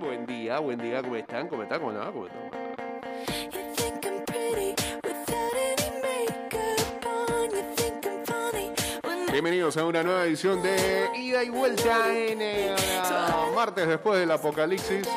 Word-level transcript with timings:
Buen 0.00 0.26
día, 0.26 0.58
buen 0.58 0.78
día, 0.78 1.00
¿cómo 1.02 1.16
están? 1.16 1.48
¿Cómo 1.48 1.62
están? 1.62 1.80
¿Cómo 1.80 1.92
están? 1.92 2.12
Bienvenidos 9.32 9.76
a 9.76 9.84
una 9.84 10.02
nueva 10.02 10.24
edición 10.24 10.62
de 10.62 11.10
Ida 11.14 11.44
y 11.44 11.50
Vuelta 11.50 12.14
en 12.14 12.42
eh, 12.42 12.74
martes 13.54 13.86
después 13.88 14.20
del 14.20 14.30
apocalipsis. 14.30 15.02
the 15.02 15.10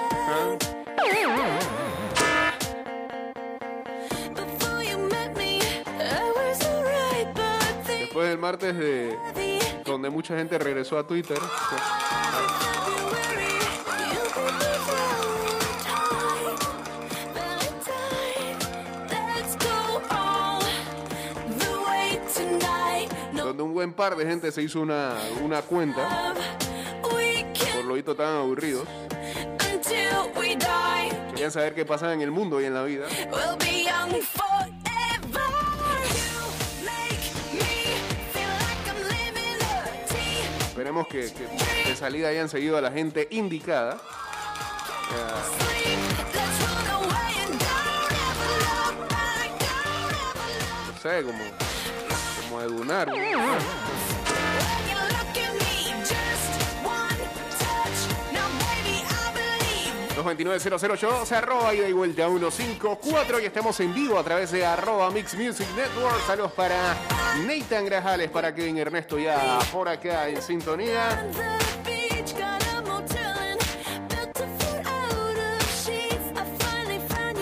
Después 8.00 8.30
del 8.30 8.38
martes 8.38 8.78
de 8.78 9.18
donde 9.86 10.10
mucha 10.10 10.38
gente 10.38 10.58
regresó 10.58 10.98
a 10.98 11.06
Twitter. 11.06 11.38
Buen 23.80 23.94
par 23.94 24.18
de 24.18 24.26
gente 24.26 24.52
se 24.52 24.62
hizo 24.62 24.82
una, 24.82 25.16
una 25.42 25.62
cuenta. 25.62 26.34
Por 27.74 27.86
lo 27.86 27.94
visto 27.94 28.12
estaban 28.12 28.36
aburridos. 28.36 28.86
Querían 31.30 31.50
saber 31.50 31.74
qué 31.74 31.86
pasaba 31.86 32.14
en 32.14 32.20
el 32.20 32.30
mundo 32.30 32.60
y 32.60 32.66
en 32.66 32.74
la 32.74 32.84
vida. 32.84 33.06
Esperemos 40.68 41.08
que, 41.08 41.32
que 41.32 41.90
de 41.90 41.96
salida 41.96 42.28
hayan 42.28 42.50
seguido 42.50 42.76
a 42.76 42.82
la 42.82 42.92
gente 42.92 43.30
indicada. 43.32 43.98
No 50.86 51.00
sé, 51.02 51.24
como, 51.24 51.69
como 52.68 52.84
believe. 53.06 53.90
229-008, 60.20 61.26
se 61.26 61.36
arroba 61.36 61.74
ida 61.74 61.88
y 61.88 61.94
vuelta 61.94 62.28
154 62.28 63.40
y 63.40 63.46
estamos 63.46 63.80
en 63.80 63.94
vivo 63.94 64.20
a 64.20 64.24
través 64.24 64.52
de 64.52 64.66
arroba 64.66 65.10
Mix 65.12 65.34
Music 65.36 65.68
Network. 65.76 66.20
Saludos 66.28 66.52
para 66.52 66.96
Nathan 67.48 67.86
Grajales, 67.86 68.30
para 68.30 68.54
Kevin 68.54 68.78
Ernesto 68.78 69.18
ya 69.18 69.60
por 69.72 69.88
acá 69.88 70.28
en 70.28 70.42
sintonía. 70.42 71.26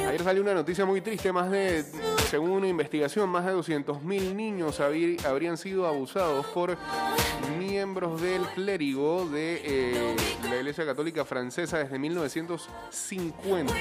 Ayer 0.07 0.23
salió 0.23 0.41
una 0.43 0.53
noticia 0.53 0.85
muy 0.85 1.01
triste, 1.01 1.31
más 1.31 1.49
de, 1.49 1.83
según 2.29 2.51
una 2.51 2.67
investigación, 2.67 3.29
más 3.29 3.45
de 3.45 3.53
200.000 3.53 4.35
niños 4.35 4.79
habrían 4.79 5.57
sido 5.57 5.87
abusados 5.87 6.45
por 6.47 6.77
miembros 7.57 8.21
del 8.21 8.41
clérigo 8.47 9.27
de, 9.29 9.61
eh, 9.63 10.15
la 10.43 10.57
Iglesia 10.57 10.85
Católica 10.85 11.23
Francesa 11.25 11.77
desde 11.79 11.97
1950. 11.97 13.73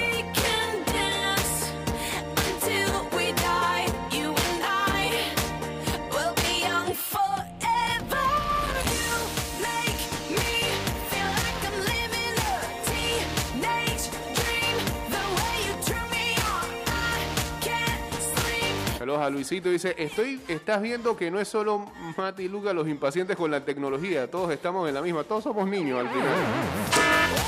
Saludos 19.16 19.28
a 19.28 19.30
Luisito, 19.30 19.70
dice, 19.70 19.94
estoy, 19.96 20.42
estás 20.46 20.82
viendo 20.82 21.16
que 21.16 21.30
no 21.30 21.40
es 21.40 21.48
solo 21.48 21.90
Mati 22.18 22.42
y 22.42 22.48
Luca 22.48 22.74
los 22.74 22.86
impacientes 22.86 23.34
con 23.34 23.50
la 23.50 23.64
tecnología, 23.64 24.30
todos 24.30 24.52
estamos 24.52 24.86
en 24.88 24.94
la 24.94 25.00
misma, 25.00 25.24
todos 25.24 25.42
somos 25.42 25.66
niños 25.66 26.00
al 26.00 26.10
final. 26.10 26.34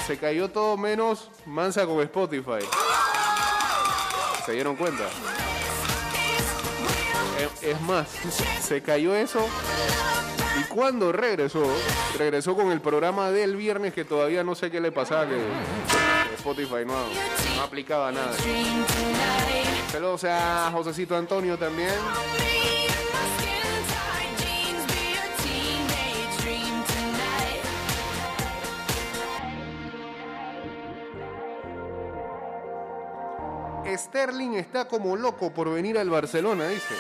Se 0.07 0.17
cayó 0.17 0.49
todo 0.49 0.79
menos 0.79 1.31
Mansa 1.45 1.85
con 1.85 2.01
Spotify. 2.01 2.65
¿Se 4.47 4.53
dieron 4.53 4.77
cuenta? 4.77 5.05
Es, 7.39 7.63
es 7.63 7.81
más, 7.83 8.09
se 8.63 8.81
cayó 8.81 9.15
eso 9.15 9.47
cuando 10.79 11.11
regresó, 11.11 11.67
regresó 12.19 12.55
con 12.55 12.71
el 12.71 12.81
programa 12.81 13.33
del 13.33 13.57
viernes 13.57 13.93
que 13.93 14.05
todavía 14.05 14.45
no 14.45 14.55
sé 14.55 14.71
qué 14.71 14.81
le 14.81 14.93
pasaba, 14.93 15.27
que 15.27 15.37
Spotify 16.37 16.85
no, 16.87 16.95
no 17.57 17.63
aplicaba 17.65 18.13
nada. 18.13 18.33
Saludos 19.91 20.23
a 20.23 20.71
Josecito 20.73 21.17
Antonio 21.17 21.59
también. 21.59 21.91
Sterling 33.97 34.55
está 34.55 34.87
como 34.87 35.17
loco 35.17 35.53
por 35.53 35.73
venir 35.73 35.99
al 35.99 36.09
Barcelona, 36.09 36.69
dice. 36.69 36.95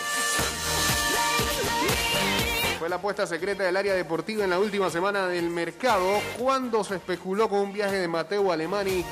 Fue 2.78 2.88
la 2.88 2.96
apuesta 2.96 3.26
secreta 3.26 3.64
del 3.64 3.76
área 3.76 3.94
deportiva 3.94 4.44
en 4.44 4.50
la 4.50 4.58
última 4.60 4.88
semana 4.88 5.26
del 5.26 5.50
mercado 5.50 6.20
cuando 6.38 6.84
se 6.84 6.94
especuló 6.96 7.48
con 7.48 7.58
un 7.58 7.72
viaje 7.72 7.96
de 7.96 8.06
Mateo 8.06 8.52
Alemani 8.52 9.04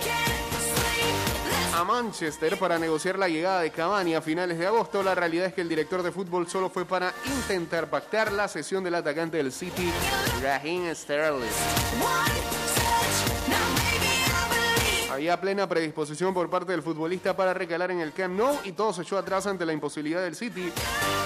a 1.75 1.83
Manchester 1.83 2.57
para 2.59 2.79
negociar 2.79 3.19
la 3.19 3.29
llegada 3.29 3.63
de 3.63 3.73
Cavani 3.73 4.15
a 4.15 4.23
finales 4.23 4.59
de 4.59 4.69
agosto. 4.69 5.03
La 5.03 5.17
realidad 5.17 5.47
es 5.47 5.55
que 5.55 5.63
el 5.63 5.69
director 5.69 6.05
de 6.05 6.13
fútbol 6.13 6.49
solo 6.49 6.71
fue 6.71 6.85
para 6.85 7.13
intentar 7.27 7.91
pactar 7.91 8.31
la 8.31 8.47
sesión 8.47 8.85
del 8.85 8.95
atacante 8.95 9.39
del 9.39 9.51
City, 9.51 9.93
Raheem 10.41 10.95
Sterling. 10.95 11.47
Había 15.17 15.41
plena 15.41 15.67
predisposición 15.67 16.35
por 16.35 16.51
parte 16.51 16.73
del 16.73 16.83
futbolista 16.83 17.35
para 17.35 17.55
recalar 17.55 17.91
en 17.91 18.01
el 18.01 18.13
Camp 18.13 18.37
Nou 18.37 18.55
y 18.65 18.73
todo 18.73 18.93
se 18.93 19.01
echó 19.01 19.17
atrás 19.17 19.47
ante 19.47 19.65
la 19.65 19.73
imposibilidad 19.73 20.21
del 20.21 20.37
City 20.37 20.71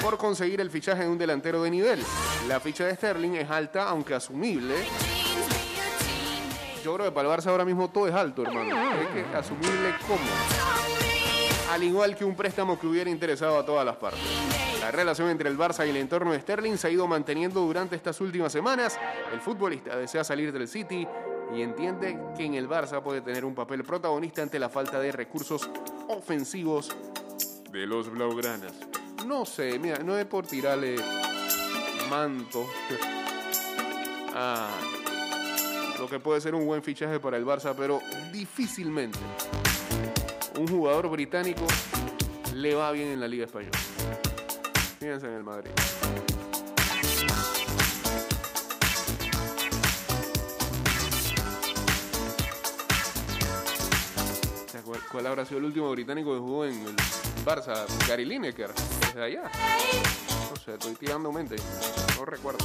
por 0.00 0.16
conseguir 0.16 0.60
el 0.60 0.70
fichaje 0.70 1.02
de 1.02 1.08
un 1.08 1.18
delantero 1.18 1.60
de 1.64 1.72
nivel. 1.72 2.00
La 2.46 2.60
ficha 2.60 2.86
de 2.86 2.94
Sterling 2.94 3.32
es 3.32 3.50
alta, 3.50 3.88
aunque 3.88 4.14
asumible. 4.14 4.76
Yo 6.84 6.94
creo 6.94 7.06
que 7.06 7.10
para 7.10 7.28
el 7.28 7.36
Barça 7.36 7.48
ahora 7.48 7.64
mismo 7.64 7.90
todo 7.90 8.06
es 8.06 8.14
alto, 8.14 8.42
hermano. 8.42 8.92
Es 8.92 9.08
que 9.08 9.36
asumible 9.36 9.96
como. 10.06 10.22
Al 11.72 11.82
igual 11.82 12.14
que 12.14 12.24
un 12.24 12.36
préstamo 12.36 12.78
que 12.78 12.86
hubiera 12.86 13.10
interesado 13.10 13.58
a 13.58 13.66
todas 13.66 13.84
las 13.84 13.96
partes. 13.96 14.22
La 14.80 14.92
relación 14.92 15.30
entre 15.30 15.48
el 15.48 15.58
Barça 15.58 15.84
y 15.84 15.90
el 15.90 15.96
entorno 15.96 16.30
de 16.30 16.38
Sterling 16.38 16.76
se 16.76 16.86
ha 16.86 16.90
ido 16.90 17.08
manteniendo 17.08 17.60
durante 17.60 17.96
estas 17.96 18.20
últimas 18.20 18.52
semanas. 18.52 18.96
El 19.32 19.40
futbolista 19.40 19.96
desea 19.96 20.22
salir 20.22 20.52
del 20.52 20.68
City 20.68 21.08
y 21.54 21.62
entiende 21.62 22.18
que 22.36 22.44
en 22.44 22.54
el 22.54 22.68
Barça 22.68 23.02
puede 23.02 23.20
tener 23.20 23.44
un 23.44 23.54
papel 23.54 23.82
protagonista 23.84 24.42
ante 24.42 24.58
la 24.58 24.68
falta 24.68 25.00
de 25.00 25.12
recursos 25.12 25.68
ofensivos 26.08 26.96
de 27.70 27.86
los 27.86 28.10
blaugranas. 28.10 28.72
No 29.26 29.44
sé, 29.44 29.78
mira, 29.78 29.98
no 29.98 30.16
es 30.16 30.26
por 30.26 30.46
tirarle 30.46 30.96
manto 32.08 32.66
a 34.34 34.68
lo 35.98 36.08
que 36.08 36.18
puede 36.18 36.40
ser 36.40 36.54
un 36.54 36.66
buen 36.66 36.82
fichaje 36.82 37.20
para 37.20 37.36
el 37.36 37.44
Barça, 37.44 37.74
pero 37.76 38.00
difícilmente 38.32 39.18
un 40.58 40.66
jugador 40.66 41.08
británico 41.08 41.66
le 42.54 42.74
va 42.74 42.90
bien 42.92 43.08
en 43.08 43.20
la 43.20 43.28
Liga 43.28 43.44
Española. 43.44 43.78
Fíjense 44.98 45.26
en 45.26 45.34
el 45.34 45.44
Madrid. 45.44 45.70
¿Cuál, 55.10 55.26
habrá 55.26 55.44
sido 55.44 55.58
el 55.58 55.64
último 55.64 55.90
británico 55.90 56.32
que 56.32 56.38
jugó 56.38 56.64
en 56.64 56.86
el 56.86 56.96
Barça? 57.44 57.84
Gary 58.06 58.24
Lineker, 58.24 58.70
desde 59.00 59.22
allá. 59.22 59.50
No 60.50 60.56
sé, 60.56 60.74
estoy 60.74 60.94
tirando 60.94 61.32
mente. 61.32 61.56
No 62.16 62.24
recuerdo. 62.24 62.64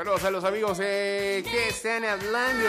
Saludos 0.00 0.24
a 0.24 0.30
los 0.30 0.44
amigos 0.44 0.78
eh, 0.80 1.44
que 1.44 1.68
están 1.68 2.06
hablando. 2.06 2.64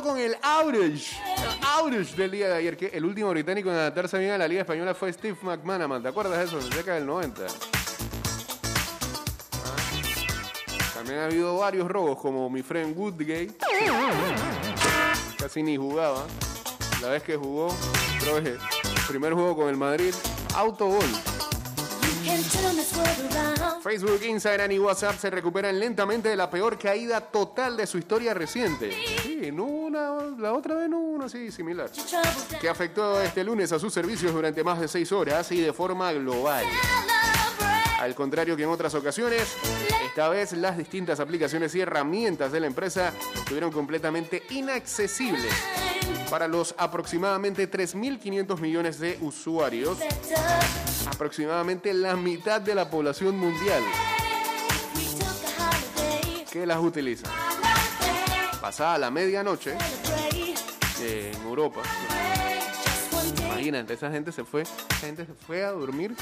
Con 0.00 0.18
el 0.18 0.34
outage? 0.42 1.20
El 1.36 1.64
outage 1.66 2.16
del 2.16 2.30
día 2.30 2.48
de 2.48 2.54
ayer, 2.54 2.76
que 2.76 2.86
el 2.86 3.04
último 3.04 3.28
británico 3.30 3.68
en 3.68 3.76
adaptarse 3.76 4.18
bien 4.18 4.30
a 4.30 4.38
la 4.38 4.48
Liga 4.48 4.62
Española 4.62 4.94
fue 4.94 5.12
Steve 5.12 5.36
McManaman. 5.42 6.02
¿Te 6.02 6.08
acuerdas 6.08 6.38
de 6.38 6.44
eso? 6.44 6.58
En 6.58 6.70
la 6.70 6.76
década 6.76 6.96
del 6.96 7.06
90. 7.06 7.42
Ah. 7.44 7.48
También 10.94 11.18
ha 11.18 11.24
habido 11.26 11.58
varios 11.58 11.88
robos, 11.88 12.18
como 12.18 12.48
mi 12.48 12.62
friend 12.62 12.96
Woodgate. 12.96 13.50
Casi 15.36 15.62
ni 15.62 15.76
jugaba. 15.76 16.24
La 17.02 17.08
vez 17.08 17.22
que 17.22 17.36
jugó, 17.36 17.74
creo 18.20 18.42
que 18.42 18.56
primer 19.08 19.34
juego 19.34 19.56
con 19.56 19.68
el 19.68 19.76
Madrid, 19.76 20.14
autogol. 20.54 21.04
Facebook, 23.82 24.22
Instagram 24.24 24.70
y 24.70 24.78
WhatsApp 24.78 25.18
se 25.18 25.28
recuperan 25.28 25.78
lentamente 25.78 26.28
de 26.28 26.36
la 26.36 26.48
peor 26.48 26.78
caída 26.78 27.20
total 27.20 27.76
de 27.76 27.86
su 27.86 27.98
historia 27.98 28.32
reciente. 28.32 28.96
Sí, 29.42 29.50
hubo 29.50 29.64
una, 29.64 30.20
la 30.38 30.52
otra 30.52 30.76
vez 30.76 30.88
hubo 30.88 31.00
una 31.00 31.24
así 31.24 31.50
similar. 31.50 31.90
Que 32.60 32.68
afectó 32.68 33.20
este 33.20 33.42
lunes 33.42 33.72
a 33.72 33.78
sus 33.80 33.92
servicios 33.92 34.32
durante 34.32 34.62
más 34.62 34.78
de 34.78 34.86
seis 34.86 35.10
horas 35.10 35.50
y 35.50 35.60
de 35.60 35.72
forma 35.72 36.12
global. 36.12 36.64
Al 37.98 38.14
contrario 38.14 38.56
que 38.56 38.62
en 38.62 38.68
otras 38.68 38.94
ocasiones, 38.94 39.56
esta 40.06 40.28
vez 40.28 40.52
las 40.52 40.78
distintas 40.78 41.18
aplicaciones 41.18 41.74
y 41.74 41.80
herramientas 41.80 42.52
de 42.52 42.60
la 42.60 42.68
empresa 42.68 43.12
estuvieron 43.34 43.72
completamente 43.72 44.44
inaccesibles 44.50 45.52
para 46.30 46.46
los 46.46 46.76
aproximadamente 46.78 47.68
3.500 47.68 48.60
millones 48.60 49.00
de 49.00 49.18
usuarios, 49.22 49.98
aproximadamente 51.10 51.92
la 51.92 52.14
mitad 52.14 52.60
de 52.60 52.76
la 52.76 52.88
población 52.88 53.36
mundial 53.36 53.82
que 56.48 56.64
las 56.64 56.78
utiliza. 56.78 57.28
Pasada 58.62 58.96
la 58.96 59.10
medianoche 59.10 59.76
en 61.00 61.42
Europa, 61.42 61.80
imagínate, 63.44 63.94
esa 63.94 64.08
gente 64.08 64.30
se 64.30 64.44
fue, 64.44 64.62
esa 64.62 65.06
gente 65.06 65.26
se 65.26 65.34
fue 65.34 65.64
a 65.64 65.72
dormir 65.72 66.14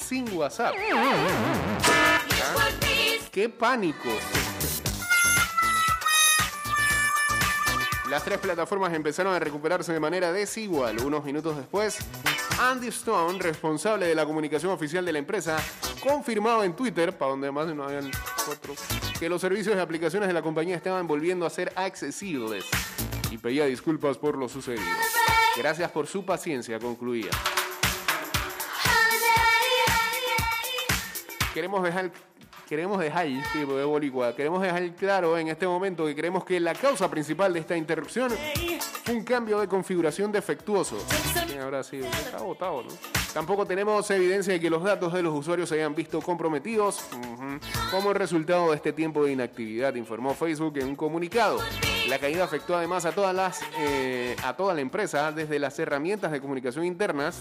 sin 0.00 0.36
WhatsApp. 0.36 0.74
¡Qué 3.30 3.48
pánico! 3.48 4.08
Las 8.10 8.24
tres 8.24 8.38
plataformas 8.38 8.92
empezaron 8.92 9.32
a 9.32 9.38
recuperarse 9.38 9.92
de 9.92 10.00
manera 10.00 10.32
desigual. 10.32 10.98
Unos 10.98 11.24
minutos 11.24 11.56
después, 11.56 11.98
Andy 12.60 12.88
Stone, 12.88 13.38
responsable 13.38 14.08
de 14.08 14.16
la 14.16 14.26
comunicación 14.26 14.72
oficial 14.72 15.04
de 15.04 15.12
la 15.12 15.20
empresa, 15.20 15.58
confirmaba 16.06 16.64
en 16.64 16.76
Twitter, 16.76 17.16
para 17.16 17.30
donde 17.30 17.50
más 17.50 17.66
no 17.74 17.84
habían 17.84 18.10
otro, 18.48 18.74
que 19.18 19.28
los 19.28 19.40
servicios 19.40 19.74
y 19.74 19.78
aplicaciones 19.78 20.28
de 20.28 20.34
la 20.34 20.42
compañía 20.42 20.76
estaban 20.76 21.06
volviendo 21.06 21.46
a 21.46 21.50
ser 21.50 21.72
accesibles 21.74 22.64
y 23.30 23.38
pedía 23.38 23.64
disculpas 23.64 24.18
por 24.18 24.36
lo 24.36 24.48
sucedido. 24.48 24.84
Gracias 25.56 25.90
por 25.90 26.06
su 26.06 26.24
paciencia, 26.24 26.78
concluía. 26.78 27.30
queremos 31.54 31.84
dejar 31.84 32.10
queremos 32.68 32.98
dejar 32.98 33.26
sí, 33.52 33.64
boricua, 33.64 34.34
queremos 34.34 34.62
dejar 34.62 34.90
claro 34.94 35.38
en 35.38 35.48
este 35.48 35.66
momento 35.66 36.06
que 36.06 36.14
creemos 36.14 36.44
que 36.44 36.58
la 36.60 36.74
causa 36.74 37.10
principal 37.10 37.52
de 37.52 37.60
esta 37.60 37.76
interrupción 37.76 38.32
fue 39.04 39.14
un 39.14 39.24
cambio 39.24 39.60
de 39.60 39.68
configuración 39.68 40.32
defectuoso. 40.32 40.96
¿Quién 41.46 41.60
habrá 41.60 41.82
sido? 41.82 42.06
Está 42.06 42.38
botado, 42.38 42.82
¿no? 42.82 42.88
Tampoco 43.32 43.66
tenemos 43.66 44.08
evidencia 44.10 44.52
de 44.52 44.60
que 44.60 44.70
los 44.70 44.82
datos 44.82 45.12
de 45.12 45.22
los 45.22 45.34
usuarios 45.34 45.68
se 45.68 45.74
hayan 45.74 45.94
visto 45.94 46.20
comprometidos 46.20 47.04
como 47.90 48.12
resultado 48.12 48.70
de 48.70 48.76
este 48.76 48.92
tiempo 48.92 49.24
de 49.24 49.32
inactividad, 49.32 49.94
informó 49.96 50.34
Facebook 50.34 50.78
en 50.78 50.88
un 50.88 50.96
comunicado. 50.96 51.58
La 52.08 52.18
caída 52.18 52.44
afectó 52.44 52.76
además 52.76 53.04
a 53.06 53.12
todas 53.12 53.34
las 53.34 53.60
eh, 53.78 54.36
a 54.44 54.54
toda 54.54 54.74
la 54.74 54.82
empresa, 54.82 55.32
desde 55.32 55.58
las 55.58 55.78
herramientas 55.78 56.30
de 56.30 56.40
comunicación 56.40 56.84
internas 56.84 57.40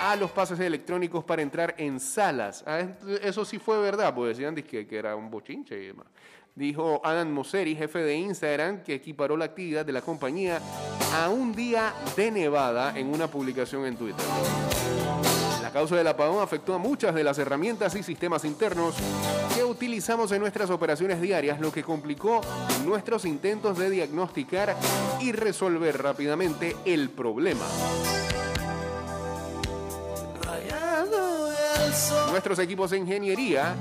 a 0.00 0.16
los 0.16 0.30
pases 0.30 0.60
electrónicos 0.60 1.24
para 1.24 1.42
entrar 1.42 1.74
en 1.78 1.98
salas. 2.00 2.62
Ah, 2.66 2.80
es- 2.80 3.20
Eso 3.22 3.44
sí 3.44 3.58
fue 3.58 3.78
verdad, 3.80 4.14
pues 4.14 4.36
decían 4.36 4.54
dizque 4.54 4.86
que 4.86 4.96
era 4.98 5.16
un 5.16 5.30
bochinche 5.30 5.82
y 5.82 5.86
demás. 5.88 6.06
Dijo 6.54 7.00
Adam 7.04 7.30
Mosseri, 7.30 7.76
jefe 7.76 7.98
de 7.98 8.14
Instagram, 8.14 8.82
que 8.82 8.94
equiparó 8.94 9.36
la 9.36 9.44
actividad 9.46 9.84
de 9.84 9.92
la 9.92 10.00
compañía 10.00 10.60
a 11.14 11.28
un 11.28 11.54
día 11.54 11.92
de 12.16 12.30
nevada 12.30 12.98
en 12.98 13.08
una 13.08 13.26
publicación 13.28 13.84
en 13.84 13.96
Twitter. 13.96 14.24
La 15.60 15.70
causa 15.70 15.96
del 15.96 16.06
apagón 16.06 16.42
afectó 16.42 16.74
a 16.74 16.78
muchas 16.78 17.14
de 17.14 17.24
las 17.24 17.38
herramientas 17.38 17.94
y 17.94 18.02
sistemas 18.02 18.44
internos 18.46 18.94
que 19.54 19.64
utilizamos 19.64 20.32
en 20.32 20.40
nuestras 20.40 20.70
operaciones 20.70 21.20
diarias, 21.20 21.60
lo 21.60 21.70
que 21.72 21.82
complicó 21.82 22.40
nuestros 22.86 23.26
intentos 23.26 23.76
de 23.76 23.90
diagnosticar 23.90 24.74
y 25.20 25.32
resolver 25.32 26.00
rápidamente 26.02 26.74
el 26.86 27.10
problema. 27.10 27.66
Nuestros 32.30 32.58
equipos 32.58 32.90
de 32.90 32.98
ingeniería 32.98 33.74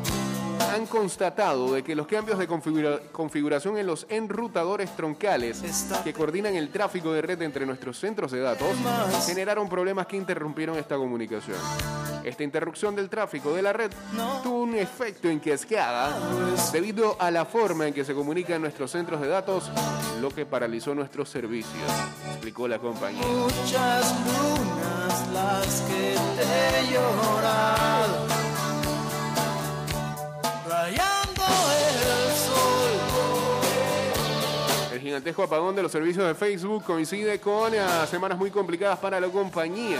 han 0.74 0.86
constatado 0.88 1.74
de 1.74 1.84
que 1.84 1.96
los 1.96 2.08
cambios 2.08 2.38
de 2.38 2.48
configura- 2.48 3.00
configuración 3.12 3.78
en 3.78 3.88
los 3.88 4.06
enrutadores 4.10 4.96
troncales 4.96 5.62
que 6.04 6.14
coordinan 6.14 6.56
el 6.56 6.70
tráfico 6.70 7.12
de 7.14 7.22
red 7.22 7.42
entre 7.42 7.66
nuestros 7.66 7.98
centros 8.00 8.32
de 8.32 8.40
datos 8.42 8.68
generaron 9.26 9.70
problemas 9.70 10.08
que 10.08 10.18
interrumpieron 10.18 10.78
esta 10.78 10.96
comunicación. 10.96 11.58
Esta 12.24 12.44
interrupción 12.44 12.96
del 12.96 13.08
tráfico 13.10 13.54
de 13.54 13.62
la 13.62 13.72
red 13.72 13.92
tuvo 14.44 14.64
un 14.64 14.76
efecto 14.76 15.30
en 15.30 15.40
cascada 15.40 16.12
debido 16.72 17.16
a 17.20 17.30
la 17.30 17.46
forma 17.46 17.88
en 17.88 17.94
que 17.94 18.04
se 18.04 18.16
comunican 18.16 18.62
nuestros 18.62 18.92
centros 18.92 19.22
de 19.22 19.28
datos, 19.28 19.70
lo 20.22 20.30
que 20.30 20.46
paralizó 20.46 20.96
nuestros 20.96 21.30
servicios, 21.30 21.84
explicó 22.32 22.68
la 22.68 22.80
compañía. 22.80 23.22
Muchas 23.28 24.16
lunas 24.26 25.28
las 25.34 25.82
que 25.82 26.16
te 26.36 26.80
he 26.90 26.94
llorado, 26.94 28.26
rayando 30.68 31.44
el 31.44 32.34
sol. 32.36 32.66
El 34.94 35.02
gigantesco 35.02 35.44
apagón 35.44 35.76
de 35.76 35.84
los 35.84 35.92
servicios 35.92 36.26
de 36.26 36.34
Facebook 36.34 36.84
coincide 36.86 37.40
con 37.40 37.74
eh, 37.74 37.80
semanas 38.10 38.38
muy 38.38 38.50
complicadas 38.50 38.98
para 39.00 39.20
la 39.20 39.28
compañía. 39.28 40.00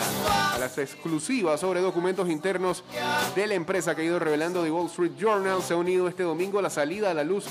A 0.54 0.58
las 0.58 0.78
exclusivas 0.78 1.60
sobre 1.60 1.82
documentos 1.82 2.30
internos 2.30 2.84
de 3.36 3.48
la 3.48 3.56
empresa 3.56 3.94
que 3.94 4.04
ha 4.04 4.06
ido 4.06 4.20
revelando 4.20 4.64
The 4.64 4.72
Wall 4.72 4.88
Street 4.88 5.12
Journal 5.18 5.62
se 5.62 5.74
ha 5.74 5.78
unido 5.78 6.08
este 6.08 6.24
domingo 6.24 6.62
la 6.62 6.70
salida 6.70 7.12
a 7.12 7.14
la 7.14 7.24
luz 7.24 7.46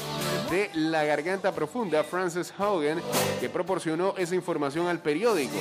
de 0.50 0.70
la 0.74 1.04
garganta 1.04 1.52
profunda 1.52 2.02
Frances 2.02 2.52
Haugen, 2.58 3.00
que 3.40 3.48
proporcionó 3.48 4.14
esa 4.16 4.34
información 4.34 4.86
al 4.88 5.00
periódico. 5.00 5.56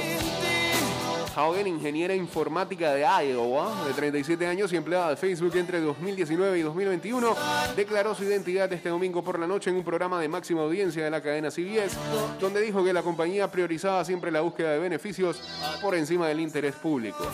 Haugen, 1.36 1.68
ingeniera 1.68 2.14
informática 2.14 2.94
de 2.94 3.02
Iowa, 3.02 3.86
de 3.88 3.94
37 3.94 4.46
años 4.46 4.72
y 4.72 4.76
empleada 4.76 5.10
de 5.10 5.16
Facebook 5.16 5.56
entre 5.56 5.82
2019 5.82 6.60
y 6.60 6.62
2021, 6.62 7.36
declaró 7.76 8.14
su 8.14 8.24
identidad 8.24 8.72
este 8.72 8.90
domingo 8.90 9.24
por 9.24 9.40
la 9.40 9.48
noche 9.48 9.70
en 9.70 9.78
un 9.78 9.84
programa 9.84 10.20
de 10.22 10.28
máxima 10.28 10.62
audiencia 10.62 11.04
de 11.04 11.10
la 11.10 11.22
cadena 11.22 11.50
CBS, 11.50 11.98
donde 12.40 12.62
dijo 12.62 12.84
que 12.84 12.94
la 12.94 13.02
compañía 13.02 13.50
priorizaba 13.50 14.06
siempre 14.06 14.32
la 14.32 14.42
búsqueda 14.42 14.72
de 14.72 14.80
beneficios 14.80 15.42
por 15.82 15.96
encima 15.96 16.28
del 16.28 16.40
interés 16.40 16.76
público. 16.76 17.26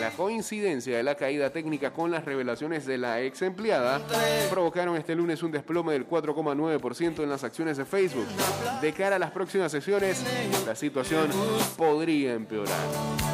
La 0.00 0.10
coincidencia 0.10 0.96
de 0.96 1.02
la 1.02 1.14
caída 1.14 1.50
técnica 1.50 1.92
con 1.92 2.10
las 2.10 2.24
revelaciones 2.24 2.86
de 2.86 2.98
la 2.98 3.20
ex 3.20 3.42
empleada 3.42 4.00
provocaron 4.50 4.96
este 4.96 5.14
lunes 5.14 5.42
un 5.42 5.52
desplome 5.52 5.92
del 5.92 6.08
4,9% 6.08 7.22
en 7.22 7.30
las 7.30 7.44
acciones 7.44 7.76
de 7.76 7.84
Facebook. 7.84 8.26
De 8.80 8.92
cara 8.92 9.16
a 9.16 9.18
las 9.18 9.30
próximas 9.30 9.70
sesiones, 9.70 10.22
la 10.66 10.74
situación 10.74 11.28
podría 11.76 12.34
empeorar. 12.34 13.33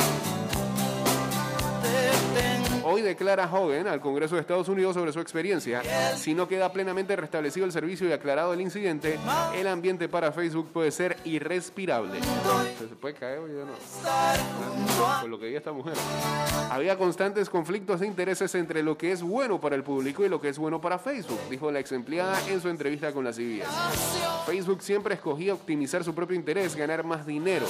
Hoy 2.91 3.01
declara 3.01 3.49
Hogan 3.49 3.87
al 3.87 4.01
Congreso 4.01 4.35
de 4.35 4.41
Estados 4.41 4.67
Unidos 4.67 4.95
sobre 4.95 5.13
su 5.13 5.21
experiencia. 5.21 5.81
Si 6.17 6.33
no 6.33 6.49
queda 6.49 6.73
plenamente 6.73 7.15
restablecido 7.15 7.65
el 7.65 7.71
servicio 7.71 8.09
y 8.09 8.11
aclarado 8.11 8.51
el 8.53 8.59
incidente, 8.59 9.17
el 9.55 9.67
ambiente 9.67 10.09
para 10.09 10.33
Facebook 10.33 10.67
puede 10.73 10.91
ser 10.91 11.15
irrespirable. 11.23 12.19
¿Se 12.77 12.87
puede 12.87 13.13
caer 13.13 13.39
hoy 13.39 13.51
no? 13.51 13.71
A 14.05 15.21
Con 15.21 15.31
lo 15.31 15.39
que 15.39 15.45
diga 15.45 15.59
esta 15.59 15.71
mujer. 15.71 15.93
Había 16.69 16.97
constantes 16.97 17.49
conflictos 17.49 18.01
de 18.01 18.07
intereses 18.07 18.53
entre 18.55 18.83
lo 18.83 18.97
que 18.97 19.13
es 19.13 19.21
bueno 19.21 19.61
para 19.61 19.77
el 19.77 19.83
público 19.83 20.25
y 20.25 20.29
lo 20.29 20.41
que 20.41 20.49
es 20.49 20.57
bueno 20.57 20.81
para 20.81 20.99
Facebook, 20.99 21.39
dijo 21.49 21.71
la 21.71 21.79
ex 21.79 21.93
empleada 21.93 22.37
en 22.49 22.59
su 22.59 22.67
entrevista 22.67 23.13
con 23.13 23.23
la 23.23 23.31
CBS. 23.31 23.71
Facebook 24.45 24.81
siempre 24.81 25.15
escogía 25.15 25.53
optimizar 25.53 26.03
su 26.03 26.13
propio 26.13 26.35
interés, 26.35 26.75
ganar 26.75 27.05
más 27.05 27.25
dinero. 27.25 27.67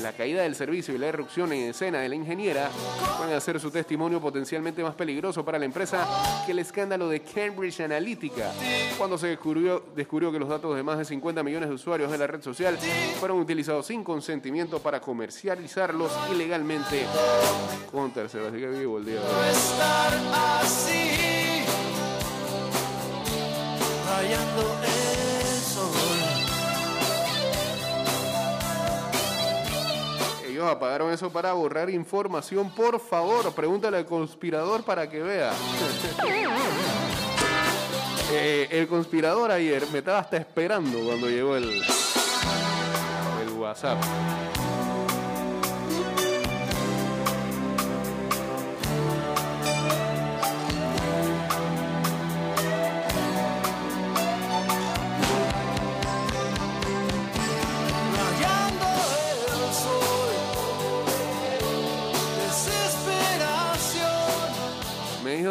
La 0.00 0.12
caída 0.12 0.42
del 0.42 0.54
servicio 0.54 0.94
y 0.94 0.98
la 0.98 1.08
irrupción 1.08 1.52
en 1.52 1.70
escena 1.70 1.98
de 2.00 2.08
la 2.08 2.14
ingeniera 2.14 2.70
pueden 3.18 3.34
hacer 3.34 3.60
su 3.60 3.70
testimonio 3.70 4.18
potencialmente 4.46 4.80
más 4.84 4.94
peligroso 4.94 5.44
para 5.44 5.58
la 5.58 5.64
empresa 5.64 6.06
que 6.46 6.52
el 6.52 6.60
escándalo 6.60 7.08
de 7.08 7.20
Cambridge 7.20 7.80
Analytica, 7.80 8.52
cuando 8.96 9.18
se 9.18 9.26
descubrió, 9.26 9.82
descubrió 9.96 10.30
que 10.30 10.38
los 10.38 10.48
datos 10.48 10.76
de 10.76 10.84
más 10.84 10.98
de 10.98 11.04
50 11.04 11.42
millones 11.42 11.68
de 11.68 11.74
usuarios 11.74 12.12
de 12.12 12.16
la 12.16 12.28
red 12.28 12.40
social 12.40 12.78
fueron 13.18 13.40
utilizados 13.40 13.86
sin 13.86 14.04
consentimiento 14.04 14.78
para 14.78 15.00
comercializarlos 15.00 16.12
ilegalmente 16.30 17.06
con 17.90 18.12
terceros. 18.12 18.52
Ellos 30.56 30.70
apagaron 30.70 31.12
eso 31.12 31.30
para 31.30 31.52
borrar 31.52 31.90
información. 31.90 32.70
Por 32.70 32.98
favor, 32.98 33.52
pregúntale 33.52 33.98
al 33.98 34.06
conspirador 34.06 34.84
para 34.84 35.06
que 35.06 35.22
vea. 35.22 35.52
Eh, 38.28 38.66
el 38.72 38.88
conspirador 38.88 39.52
ayer 39.52 39.86
me 39.92 39.98
estaba 39.98 40.18
hasta 40.18 40.36
esperando 40.36 40.98
cuando 40.98 41.28
llegó 41.28 41.54
el, 41.54 41.80
el 43.40 43.50
WhatsApp. 43.56 44.02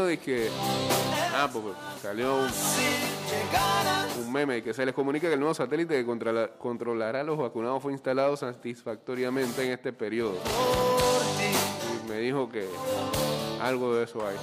Me 0.05 0.11
dijo 0.11 0.19
de 0.19 0.19
que. 0.19 0.49
Ah, 1.37 1.49
pues 1.51 1.63
salió 2.01 2.35
un, 2.37 2.49
un 4.25 4.31
meme 4.31 4.61
que 4.63 4.73
se 4.73 4.85
les 4.85 4.93
comunica 4.95 5.27
que 5.27 5.33
el 5.33 5.39
nuevo 5.39 5.53
satélite 5.53 5.95
que 5.95 6.05
controla- 6.05 6.49
controlará 6.57 7.21
a 7.21 7.23
los 7.23 7.37
vacunados 7.37 7.81
fue 7.81 7.91
instalado 7.91 8.37
satisfactoriamente 8.37 9.65
en 9.65 9.71
este 9.73 9.91
periodo. 9.91 10.35
Y 12.05 12.09
me 12.09 12.19
dijo 12.19 12.47
que 12.49 12.67
algo 13.61 13.95
de 13.95 14.03
eso 14.05 14.19
hay. 14.25 14.35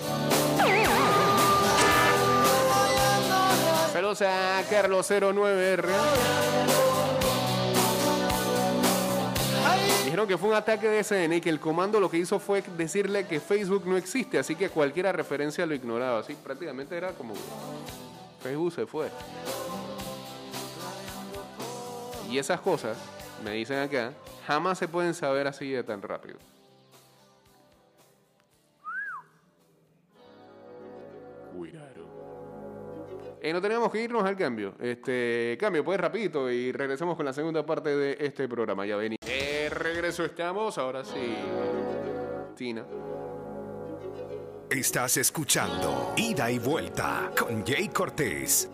Saludos 3.92 4.22
a 4.22 4.62
Carlos 4.68 5.10
09R. 5.10 5.84
Dijeron 10.12 10.28
que 10.28 10.36
fue 10.36 10.50
un 10.50 10.54
ataque 10.54 10.88
de 10.88 11.02
SN 11.02 11.36
y 11.36 11.40
que 11.40 11.48
el 11.48 11.58
comando 11.58 11.98
lo 11.98 12.10
que 12.10 12.18
hizo 12.18 12.38
fue 12.38 12.62
decirle 12.76 13.26
que 13.26 13.40
Facebook 13.40 13.86
no 13.86 13.96
existe, 13.96 14.38
así 14.38 14.54
que 14.54 14.68
cualquier 14.68 15.06
referencia 15.16 15.64
lo 15.64 15.74
ignoraba. 15.74 16.18
Así 16.18 16.34
prácticamente 16.34 16.94
era 16.94 17.12
como 17.12 17.32
Facebook 18.42 18.74
se 18.74 18.84
fue. 18.84 19.08
Y 22.30 22.36
esas 22.36 22.60
cosas, 22.60 22.98
me 23.42 23.52
dicen 23.52 23.78
acá, 23.78 24.12
jamás 24.46 24.76
se 24.76 24.86
pueden 24.86 25.14
saber 25.14 25.46
así 25.46 25.70
de 25.70 25.82
tan 25.82 26.02
rápido. 26.02 26.36
Eh, 33.44 33.52
no 33.52 33.60
tenemos 33.60 33.90
que 33.90 34.00
irnos 34.00 34.24
al 34.24 34.36
cambio. 34.36 34.76
Este 34.78 35.56
cambio, 35.58 35.84
pues 35.84 35.98
rapidito 35.98 36.48
y 36.48 36.70
regresamos 36.70 37.16
con 37.16 37.26
la 37.26 37.32
segunda 37.32 37.66
parte 37.66 37.88
de 37.96 38.16
este 38.20 38.46
programa. 38.46 38.86
Ya 38.86 38.94
vení. 38.94 39.16
De 39.20 39.68
regreso 39.68 40.24
estamos, 40.24 40.78
ahora 40.78 41.04
sí. 41.04 41.34
Tina. 42.54 42.86
Estás 44.70 45.16
escuchando 45.16 46.14
Ida 46.16 46.52
y 46.52 46.60
Vuelta 46.60 47.32
con 47.36 47.66
Jay 47.66 47.88
Cortés. 47.88 48.70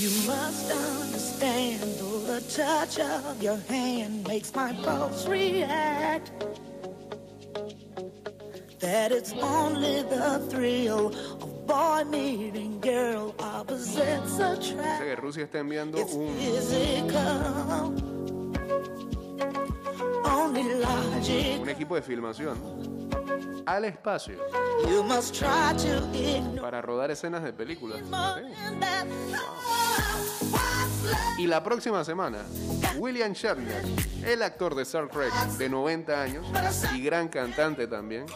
You 0.00 0.10
must 0.26 0.72
understand, 0.72 1.80
the 2.26 2.40
touch 2.50 2.98
of 2.98 3.40
your 3.40 3.58
hand 3.68 4.26
makes 4.26 4.52
my 4.52 4.72
pulse 4.82 5.28
react. 5.28 6.32
That 8.80 9.12
it's 9.12 9.32
only 9.32 10.02
the 10.02 10.40
thrill 10.50 11.14
of 11.40 11.57
boy 11.68 12.04
meeting 12.06 12.80
girl 12.80 13.34
opposites 13.38 14.36
Sé 14.36 14.42
attract. 14.42 15.02
que 15.02 15.16
Rusia 15.16 15.44
está 15.44 15.58
enviando 15.58 15.98
un, 15.98 16.34
physical. 16.36 17.94
Only 20.24 20.64
logic. 20.80 21.60
un 21.60 21.68
equipo 21.68 21.94
de 21.94 22.02
filmación 22.02 22.56
al 23.66 23.84
espacio 23.84 24.38
You 24.88 25.02
must 25.02 25.34
try 25.34 25.74
to 25.76 25.98
ignore 26.16 26.60
para 26.60 26.80
rodar 26.80 27.10
escenas 27.10 27.42
de 27.42 27.52
películas. 27.52 27.98
Sí. 27.98 28.14
Y 31.38 31.46
la 31.46 31.62
próxima 31.62 32.04
semana, 32.04 32.38
William 32.96 33.32
Shatner, 33.32 33.84
el 34.24 34.42
actor 34.42 34.74
de 34.74 34.82
Star 34.82 35.08
Trek 35.08 35.32
de 35.58 35.68
90 35.68 36.22
años 36.22 36.46
y 36.94 37.02
gran 37.02 37.28
cantante 37.28 37.86
también, 37.86 38.26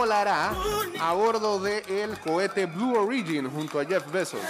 volará 0.00 0.54
a 0.98 1.12
bordo 1.12 1.58
del 1.58 2.18
cohete 2.20 2.64
Blue 2.64 2.96
Origin 2.96 3.50
junto 3.50 3.78
a 3.78 3.84
Jeff 3.84 4.10
Bezos. 4.10 4.40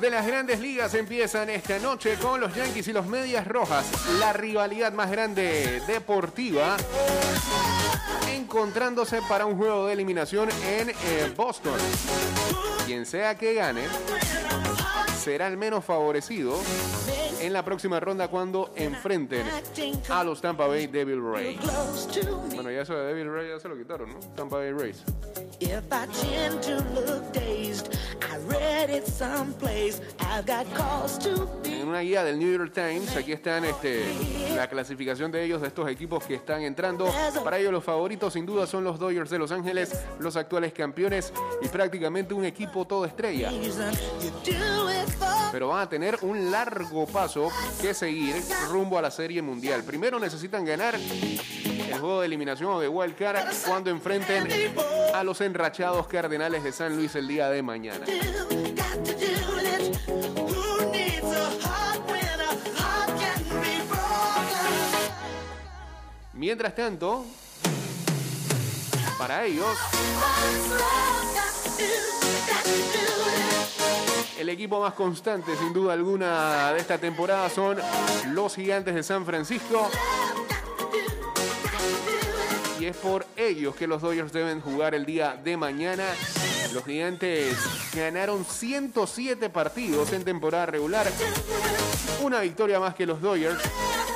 De 0.00 0.10
las 0.10 0.26
grandes 0.26 0.60
ligas 0.60 0.94
empiezan 0.94 1.50
esta 1.50 1.78
noche 1.78 2.16
con 2.20 2.40
los 2.40 2.54
Yankees 2.54 2.88
y 2.88 2.92
los 2.92 3.06
Medias 3.06 3.46
Rojas. 3.46 3.86
La 4.18 4.32
rivalidad 4.32 4.92
más 4.92 5.10
grande 5.10 5.82
deportiva 5.86 6.76
encontrándose 8.28 9.20
para 9.28 9.46
un 9.46 9.56
juego 9.56 9.86
de 9.86 9.92
eliminación 9.92 10.48
en 10.66 10.90
eh, 10.90 11.32
Boston. 11.36 11.78
Quien 12.86 13.06
sea 13.06 13.36
que 13.36 13.54
gane 13.54 13.84
será 15.18 15.46
el 15.46 15.56
menos 15.56 15.84
favorecido 15.84 16.58
en 17.40 17.52
la 17.52 17.64
próxima 17.64 18.00
ronda 18.00 18.28
cuando 18.28 18.72
enfrenten 18.76 19.46
a 20.08 20.24
los 20.24 20.40
Tampa 20.40 20.66
Bay 20.66 20.86
Devil 20.86 21.22
Rays. 21.22 21.58
Bueno, 22.54 22.70
ya 22.70 22.82
eso 22.82 22.94
de 22.94 23.06
Devil 23.06 23.32
Rays 23.32 23.50
ya 23.54 23.60
se 23.60 23.68
lo 23.68 23.76
quitaron, 23.76 24.12
¿no? 24.12 24.18
Tampa 24.34 24.56
Bay 24.56 24.72
Rays. 24.72 25.04
If 25.64 25.92
I 25.92 26.06
tend 26.06 26.60
to 26.62 26.74
look 26.92 27.32
dazed, 27.32 27.96
I 28.20 28.36
read 28.48 28.90
it 28.90 29.06
someplace. 29.06 30.00
I've 30.18 30.44
got 30.44 30.66
cause 30.74 31.16
to 31.20 31.48
be. 31.62 31.80
En 31.80 31.88
una 31.88 32.00
guía 32.00 32.24
del 32.24 32.36
New 32.40 32.50
York 32.50 32.72
Times, 32.74 33.16
aquí 33.16 33.30
están 33.30 33.64
este, 33.64 34.04
la 34.56 34.68
clasificación 34.68 35.30
de 35.30 35.44
ellos, 35.44 35.60
de 35.62 35.68
estos 35.68 35.88
equipos 35.88 36.24
que 36.24 36.34
están 36.34 36.62
entrando. 36.62 37.08
Para 37.44 37.58
ellos 37.58 37.70
los 37.70 37.84
favoritos 37.84 38.32
sin 38.32 38.44
duda 38.44 38.66
son 38.66 38.82
los 38.82 38.98
Dodgers 38.98 39.30
de 39.30 39.38
Los 39.38 39.52
Ángeles, 39.52 39.92
los 40.18 40.34
actuales 40.36 40.72
campeones 40.72 41.32
y 41.62 41.68
prácticamente 41.68 42.34
un 42.34 42.44
equipo 42.44 42.84
todo 42.84 43.04
estrella. 43.04 43.52
Pero 45.52 45.68
van 45.68 45.82
a 45.82 45.88
tener 45.88 46.18
un 46.22 46.50
largo 46.50 47.06
paso 47.06 47.50
que 47.80 47.94
seguir 47.94 48.34
rumbo 48.68 48.98
a 48.98 49.02
la 49.02 49.12
Serie 49.12 49.42
Mundial. 49.42 49.84
Primero 49.84 50.18
necesitan 50.18 50.64
ganar 50.64 50.96
el 51.92 52.00
juego 52.00 52.20
de 52.20 52.26
eliminación 52.26 52.70
o 52.70 52.80
de 52.80 52.88
Wild 52.88 53.16
Card 53.16 53.44
cuando 53.66 53.90
enfrenten 53.90 54.48
a 55.14 55.22
los 55.22 55.40
enrachados 55.40 56.06
Cardenales 56.06 56.64
de 56.64 56.72
San 56.72 56.96
Luis 56.96 57.14
el 57.14 57.28
día 57.28 57.50
de 57.50 57.62
mañana. 57.62 58.06
Mientras 66.32 66.74
tanto, 66.74 67.24
para 69.18 69.44
ellos? 69.44 69.76
El 74.38 74.48
equipo 74.48 74.80
más 74.80 74.94
constante, 74.94 75.56
sin 75.56 75.72
duda 75.72 75.92
alguna, 75.92 76.72
de 76.72 76.80
esta 76.80 76.98
temporada 76.98 77.48
son 77.48 77.78
los 78.32 78.56
Gigantes 78.56 78.94
de 78.94 79.02
San 79.04 79.24
Francisco. 79.24 79.88
Y 82.82 82.86
es 82.86 82.96
por 82.96 83.24
ellos 83.36 83.76
que 83.76 83.86
los 83.86 84.02
Dodgers 84.02 84.32
deben 84.32 84.60
jugar 84.60 84.92
el 84.96 85.06
día 85.06 85.36
de 85.36 85.56
mañana. 85.56 86.02
Los 86.74 86.84
Gigantes 86.84 87.56
ganaron 87.94 88.44
107 88.44 89.50
partidos 89.50 90.12
en 90.12 90.24
temporada 90.24 90.66
regular. 90.66 91.06
Una 92.24 92.40
victoria 92.40 92.80
más 92.80 92.96
que 92.96 93.06
los 93.06 93.20
Dodgers. 93.20 93.62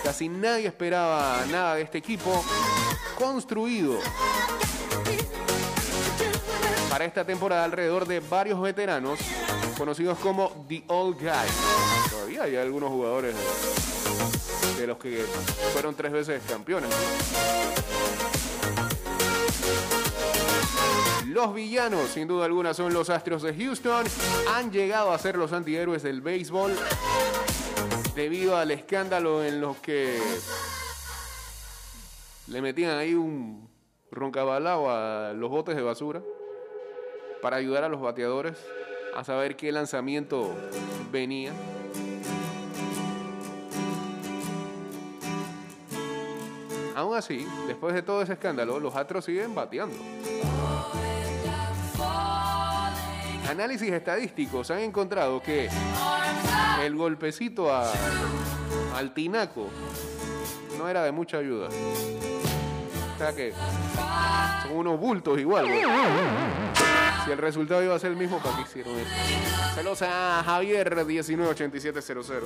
Casi 0.03 0.29
nadie 0.29 0.67
esperaba 0.67 1.45
nada 1.49 1.77
de 1.77 1.83
este 1.83 1.99
equipo. 1.99 2.45
Construido 3.17 4.01
para 6.91 7.05
esta 7.05 7.25
temporada 7.25 7.63
alrededor 7.63 8.05
de 8.05 8.19
varios 8.19 8.61
veteranos 8.61 9.21
conocidos 9.79 10.19
como 10.19 10.67
The 10.69 10.83
Old 10.89 11.19
Guys. 11.21 12.11
Todavía 12.11 12.43
hay 12.43 12.57
algunos 12.57 12.91
jugadores 12.91 13.37
de, 14.77 14.87
los 14.89 14.99
que 14.99 15.25
fueron 15.73 15.95
tres 15.95 16.11
veces 16.11 16.43
campeones. 16.49 16.91
Los 21.37 21.53
villanos, 21.53 22.09
sin 22.09 22.27
duda 22.27 22.47
alguna, 22.47 22.73
son 22.73 22.95
los 22.95 23.11
Astros 23.11 23.43
de 23.43 23.55
Houston. 23.55 24.07
Han 24.55 24.73
llegado 24.73 25.13
a 25.13 25.19
ser 25.19 25.37
los 25.37 25.53
antihéroes 25.53 26.03
del 26.03 26.23
béisbol 26.23 26.73
debido 28.15 28.57
al 28.57 28.71
escándalo 28.71 29.45
en 29.45 29.61
los 29.61 29.77
que 29.77 30.19
le 32.47 32.63
metían 32.63 32.97
ahí 32.97 33.13
un 33.13 33.69
roncabalao 34.11 34.89
a 34.91 35.35
los 35.35 35.51
botes 35.51 35.77
de 35.77 35.83
basura 35.83 36.23
para 37.43 37.57
ayudar 37.57 37.85
a 37.85 37.91
los 37.91 38.01
bateadores 38.01 38.57
a 39.15 39.23
saber 39.23 39.57
qué 39.57 39.71
lanzamiento 39.71 40.55
venía. 41.13 41.53
Aún 46.95 47.15
así, 47.15 47.47
después 47.67 47.95
de 47.95 48.01
todo 48.01 48.23
ese 48.23 48.33
escándalo, 48.33 48.81
los 48.81 48.97
Astros 48.97 49.27
siguen 49.27 49.55
bateando 49.55 49.99
análisis 53.49 53.91
estadísticos 53.93 54.71
han 54.71 54.81
encontrado 54.81 55.41
que 55.43 55.69
el 56.83 56.97
golpecito 56.97 57.73
a, 57.73 57.93
al 58.95 59.15
tinaco 59.15 59.69
no 60.79 60.89
era 60.89 61.03
de 61.05 61.13
mucha 61.13 61.39
ayuda. 61.39 61.69
O 61.69 63.19
sea 63.19 63.35
que 63.35 63.53
son 64.63 64.77
unos 64.77 65.01
bultos 65.01 65.39
igual. 65.39 65.67
Güey. 65.67 65.83
Si 67.25 67.31
el 67.33 67.39
resultado 67.39 67.83
iba 67.83 67.95
a 67.95 67.99
ser 67.99 68.11
el 68.13 68.17
mismo, 68.17 68.39
¿para 68.39 68.57
qué 68.57 68.63
hicieron 68.63 68.95
eso? 68.95 69.11
Saludos 69.75 70.03
a 70.03 70.45
Javier198700. 70.47 72.43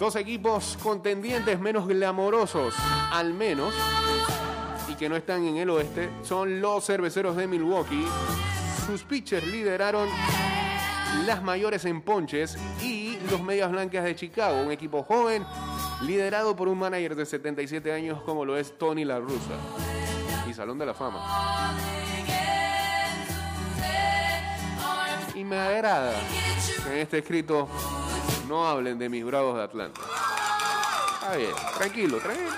Dos 0.00 0.16
equipos 0.16 0.78
contendientes 0.82 1.60
menos 1.60 1.86
glamorosos, 1.86 2.74
al 3.12 3.34
menos, 3.34 3.74
y 4.88 4.94
que 4.94 5.10
no 5.10 5.14
están 5.14 5.44
en 5.44 5.58
el 5.58 5.68
oeste, 5.68 6.08
son 6.22 6.62
los 6.62 6.86
cerveceros 6.86 7.36
de 7.36 7.46
Milwaukee. 7.46 8.06
Sus 8.86 9.02
pitchers 9.02 9.46
lideraron 9.46 10.08
las 11.26 11.42
mayores 11.42 11.84
en 11.84 12.00
ponches 12.00 12.56
y 12.82 13.18
los 13.30 13.42
medias 13.42 13.70
blancas 13.70 14.04
de 14.04 14.16
Chicago, 14.16 14.62
un 14.62 14.72
equipo 14.72 15.02
joven 15.02 15.44
liderado 16.00 16.56
por 16.56 16.68
un 16.68 16.78
manager 16.78 17.14
de 17.14 17.26
77 17.26 17.92
años 17.92 18.22
como 18.22 18.46
lo 18.46 18.56
es 18.56 18.78
Tony 18.78 19.04
La 19.04 19.18
Russa 19.18 19.58
y 20.48 20.54
Salón 20.54 20.78
de 20.78 20.86
la 20.86 20.94
Fama. 20.94 21.76
Y 25.34 25.44
me 25.44 25.58
agrada 25.58 26.14
en 26.90 26.98
este 27.00 27.18
escrito 27.18 27.68
no 28.50 28.68
hablen 28.68 28.98
de 28.98 29.08
mis 29.08 29.24
bravos 29.24 29.56
de 29.56 29.62
Atlanta. 29.62 30.00
Está 31.14 31.36
bien, 31.36 31.52
tranquilo, 31.78 32.18
tranquilo. 32.18 32.50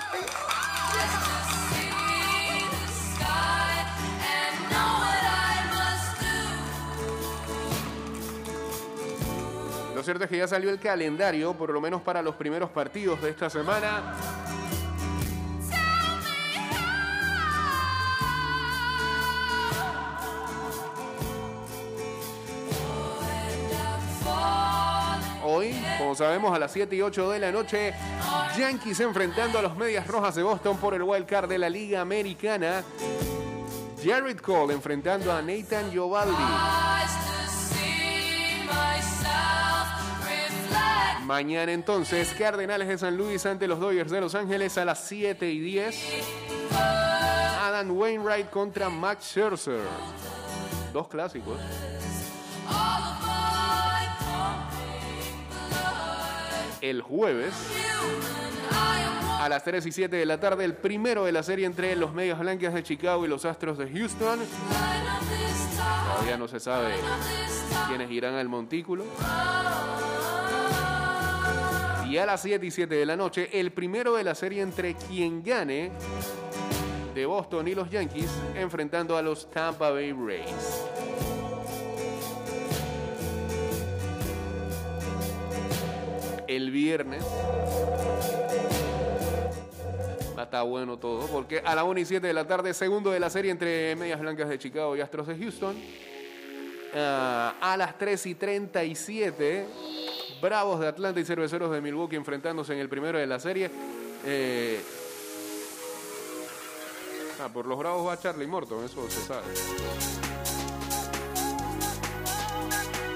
Lo 9.93 10.01
cierto 10.01 10.23
es 10.23 10.29
que 10.31 10.37
ya 10.37 10.47
salió 10.47 10.71
el 10.71 10.79
calendario, 10.79 11.53
por 11.53 11.69
lo 11.69 11.79
menos 11.79 12.01
para 12.01 12.23
los 12.23 12.33
primeros 12.35 12.71
partidos 12.71 13.21
de 13.21 13.29
esta 13.29 13.51
semana. 13.51 14.42
Como 26.03 26.15
sabemos, 26.15 26.53
a 26.53 26.59
las 26.59 26.73
7 26.73 26.97
y 26.97 27.01
8 27.01 27.29
de 27.31 27.39
la 27.39 27.49
noche, 27.49 27.93
Yankees 28.57 28.99
enfrentando 28.99 29.57
a 29.57 29.61
los 29.61 29.77
Medias 29.77 30.05
Rojas 30.05 30.35
de 30.35 30.43
Boston 30.43 30.75
por 30.75 30.93
el 30.93 31.01
wild 31.01 31.25
card 31.25 31.47
de 31.47 31.57
la 31.57 31.69
Liga 31.69 32.01
Americana. 32.01 32.83
Jared 34.03 34.37
Cole 34.39 34.73
enfrentando 34.73 35.31
a 35.31 35.41
Nathan 35.41 35.91
Giovaldi. 35.91 36.35
Mañana 41.23 41.71
entonces, 41.71 42.33
Cardenales 42.37 42.89
de 42.89 42.97
San 42.97 43.15
Luis 43.15 43.45
ante 43.45 43.65
los 43.65 43.79
Dodgers 43.79 44.11
de 44.11 44.19
Los 44.19 44.35
Ángeles 44.35 44.77
a 44.77 44.83
las 44.83 45.05
7 45.05 45.49
y 45.49 45.59
10. 45.61 45.95
Adam 47.61 47.97
Wainwright 47.97 48.49
contra 48.49 48.89
Max 48.89 49.27
Scherzer. 49.27 49.79
Dos 50.91 51.07
clásicos. 51.07 51.57
El 56.83 57.01
jueves, 57.01 57.53
a 59.39 59.47
las 59.47 59.63
3 59.63 59.85
y 59.85 59.93
7 59.93 60.17
de 60.17 60.25
la 60.25 60.41
tarde, 60.41 60.65
el 60.65 60.75
primero 60.75 61.23
de 61.23 61.31
la 61.31 61.41
serie 61.41 61.65
entre 61.65 61.95
los 61.95 62.13
Medias 62.13 62.37
Blancas 62.37 62.73
de 62.73 62.83
Chicago 62.83 63.23
y 63.23 63.29
los 63.29 63.45
Astros 63.45 63.77
de 63.77 63.89
Houston. 63.89 64.39
Todavía 66.11 66.35
no 66.35 66.45
se 66.49 66.59
sabe 66.59 66.95
quiénes 67.87 68.11
irán 68.11 68.33
al 68.35 68.49
montículo. 68.49 69.05
Y 72.09 72.17
a 72.17 72.25
las 72.25 72.41
7 72.41 72.65
y 72.65 72.71
7 72.71 72.93
de 72.93 73.05
la 73.05 73.15
noche, 73.15 73.49
el 73.57 73.71
primero 73.71 74.15
de 74.15 74.25
la 74.25 74.35
serie 74.35 74.61
entre 74.61 74.95
quien 74.95 75.41
gane 75.41 75.89
de 77.15 77.25
Boston 77.25 77.65
y 77.69 77.75
los 77.75 77.89
Yankees, 77.89 78.29
enfrentando 78.55 79.15
a 79.15 79.21
los 79.21 79.49
Tampa 79.49 79.89
Bay 79.89 80.11
Rays. 80.11 80.83
El 86.55 86.69
viernes 86.69 87.23
va 90.37 90.41
a 90.41 90.43
estar 90.43 90.63
bueno 90.63 90.97
todo, 90.97 91.25
porque 91.25 91.63
a 91.65 91.73
las 91.73 91.83
1 91.83 91.99
y 91.99 92.05
7 92.05 92.27
de 92.27 92.33
la 92.33 92.45
tarde, 92.45 92.75
segundo 92.75 93.09
de 93.09 93.19
la 93.19 93.31
serie 93.31 93.49
entre 93.49 93.95
Medias 93.95 94.19
Blancas 94.19 94.49
de 94.49 94.59
Chicago 94.59 94.95
y 94.95 95.01
Astros 95.01 95.25
de 95.25 95.35
Houston. 95.35 95.75
Ah, 96.95 97.55
a 97.59 97.75
las 97.75 97.97
3 97.97 98.23
y 98.27 98.35
37, 98.35 99.65
Bravos 100.43 100.79
de 100.79 100.89
Atlanta 100.89 101.19
y 101.19 101.25
Cerveceros 101.25 101.71
de 101.71 101.81
Milwaukee 101.81 102.17
enfrentándose 102.17 102.73
en 102.73 102.79
el 102.79 102.87
primero 102.87 103.17
de 103.17 103.25
la 103.25 103.39
serie. 103.39 103.71
Eh, 104.23 104.79
ah, 107.41 107.49
por 107.51 107.65
los 107.65 107.79
Bravos 107.79 108.07
va 108.07 108.19
Charlie 108.19 108.45
Morton, 108.45 108.85
eso 108.85 109.09
se 109.09 109.21
sabe. 109.21 109.47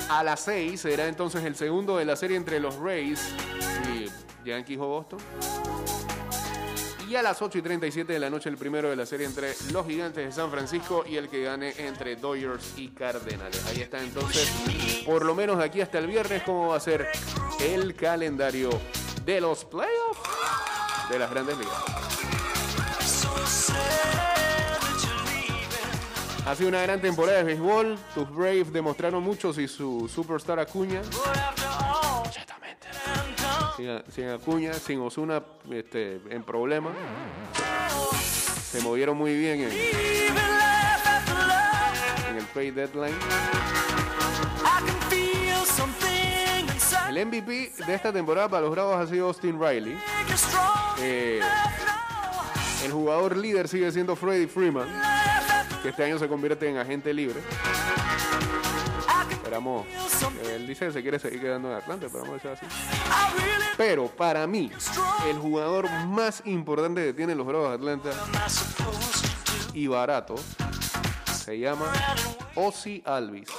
A 0.10 0.24
las 0.24 0.40
6 0.42 0.80
será 0.80 1.08
entonces 1.08 1.44
el 1.44 1.56
segundo 1.56 1.98
de 1.98 2.06
la 2.06 2.16
serie 2.16 2.38
entre 2.38 2.60
los 2.60 2.76
Rays 2.78 3.20
y 3.94 4.48
Yankees 4.48 4.80
o 4.80 4.88
Boston. 4.88 5.20
Y 7.10 7.16
a 7.16 7.22
las 7.22 7.42
8 7.42 7.58
y 7.58 7.62
37 7.62 8.14
de 8.14 8.20
la 8.20 8.30
noche 8.30 8.50
el 8.50 8.58
primero 8.58 8.90
de 8.90 8.96
la 8.96 9.06
serie 9.06 9.26
entre 9.26 9.54
los 9.72 9.86
Gigantes 9.86 10.26
de 10.26 10.32
San 10.32 10.50
Francisco 10.50 11.06
y 11.08 11.18
el 11.18 11.30
que 11.30 11.44
gane 11.44 11.74
entre 11.78 12.16
Dodgers 12.16 12.74
y 12.78 12.90
Cardenales. 12.90 13.66
Ahí 13.68 13.82
está 13.82 14.02
entonces, 14.02 14.50
por 15.06 15.26
lo 15.26 15.36
menos 15.36 15.58
de 15.58 15.66
aquí 15.66 15.82
hasta 15.82 16.00
el 16.00 16.08
viernes, 16.08 16.44
cómo 16.44 16.70
va 16.70 16.78
a 16.78 16.82
ser 16.82 17.08
el 17.60 17.94
calendario 17.96 18.70
de 19.26 19.42
los 19.42 19.66
playoffs 19.66 20.22
de 21.10 21.20
las 21.20 21.30
grandes 21.30 21.58
ligas. 21.58 22.07
Ha 26.48 26.56
sido 26.56 26.70
una 26.70 26.82
gran 26.82 27.02
temporada 27.02 27.40
de 27.40 27.44
béisbol. 27.44 28.00
Tus 28.16 28.30
Braves 28.34 28.72
demostraron 28.72 29.22
mucho 29.22 29.50
y 29.60 29.68
su 29.68 30.08
superstar 30.08 30.58
Acuña. 30.60 31.02
Exactamente. 32.26 32.88
Sin, 33.76 34.02
sin 34.10 34.30
Acuña, 34.30 34.74
sin 34.74 35.02
Osuna 35.02 35.44
este, 35.70 36.22
en 36.30 36.44
problemas. 36.44 36.94
Se 38.72 38.80
movieron 38.80 39.18
muy 39.18 39.38
bien 39.38 39.60
en, 39.60 39.72
en 42.30 42.38
el 42.38 42.46
pay 42.54 42.72
deadline. 42.72 43.14
El 47.10 47.26
MVP 47.26 47.74
de 47.86 47.94
esta 47.94 48.14
temporada 48.14 48.48
para 48.48 48.62
los 48.62 48.72
Bravos 48.72 48.96
ha 48.96 49.06
sido 49.06 49.28
Austin 49.28 49.60
Riley. 49.60 49.98
Eh, 51.02 51.42
el 52.86 52.92
jugador 52.94 53.36
líder 53.36 53.68
sigue 53.68 53.92
siendo 53.92 54.16
Freddie 54.16 54.48
Freeman. 54.48 54.88
Este 55.90 56.04
año 56.04 56.20
se 56.20 56.28
convierte 56.28 56.70
en 56.70 56.78
agente 56.78 57.14
libre. 57.14 57.40
Esperamos. 59.32 59.86
eh, 59.86 60.56
Él 60.56 60.68
dice 60.68 60.88
que 60.88 60.92
se 60.92 61.02
quiere 61.02 61.20
seguir 61.20 61.42
quedando 61.42 61.72
en 61.72 61.78
Atlanta, 61.78 62.06
esperamos 62.08 62.36
que 62.36 62.40
sea 62.42 62.54
así. 62.54 62.66
Pero 63.78 64.08
para 64.08 64.46
mí, 64.48 64.72
el 65.28 65.38
jugador 65.38 65.90
más 66.08 66.42
importante 66.46 67.04
que 67.06 67.14
tienen 67.14 67.38
los 67.38 67.48
Bravos 67.48 67.70
de 67.70 67.76
Atlanta 67.76 68.10
y 69.74 69.88
barato 69.88 70.36
se 71.34 71.60
llama 71.60 71.92
Ozzy 72.56 73.02
Alvis. 73.06 73.50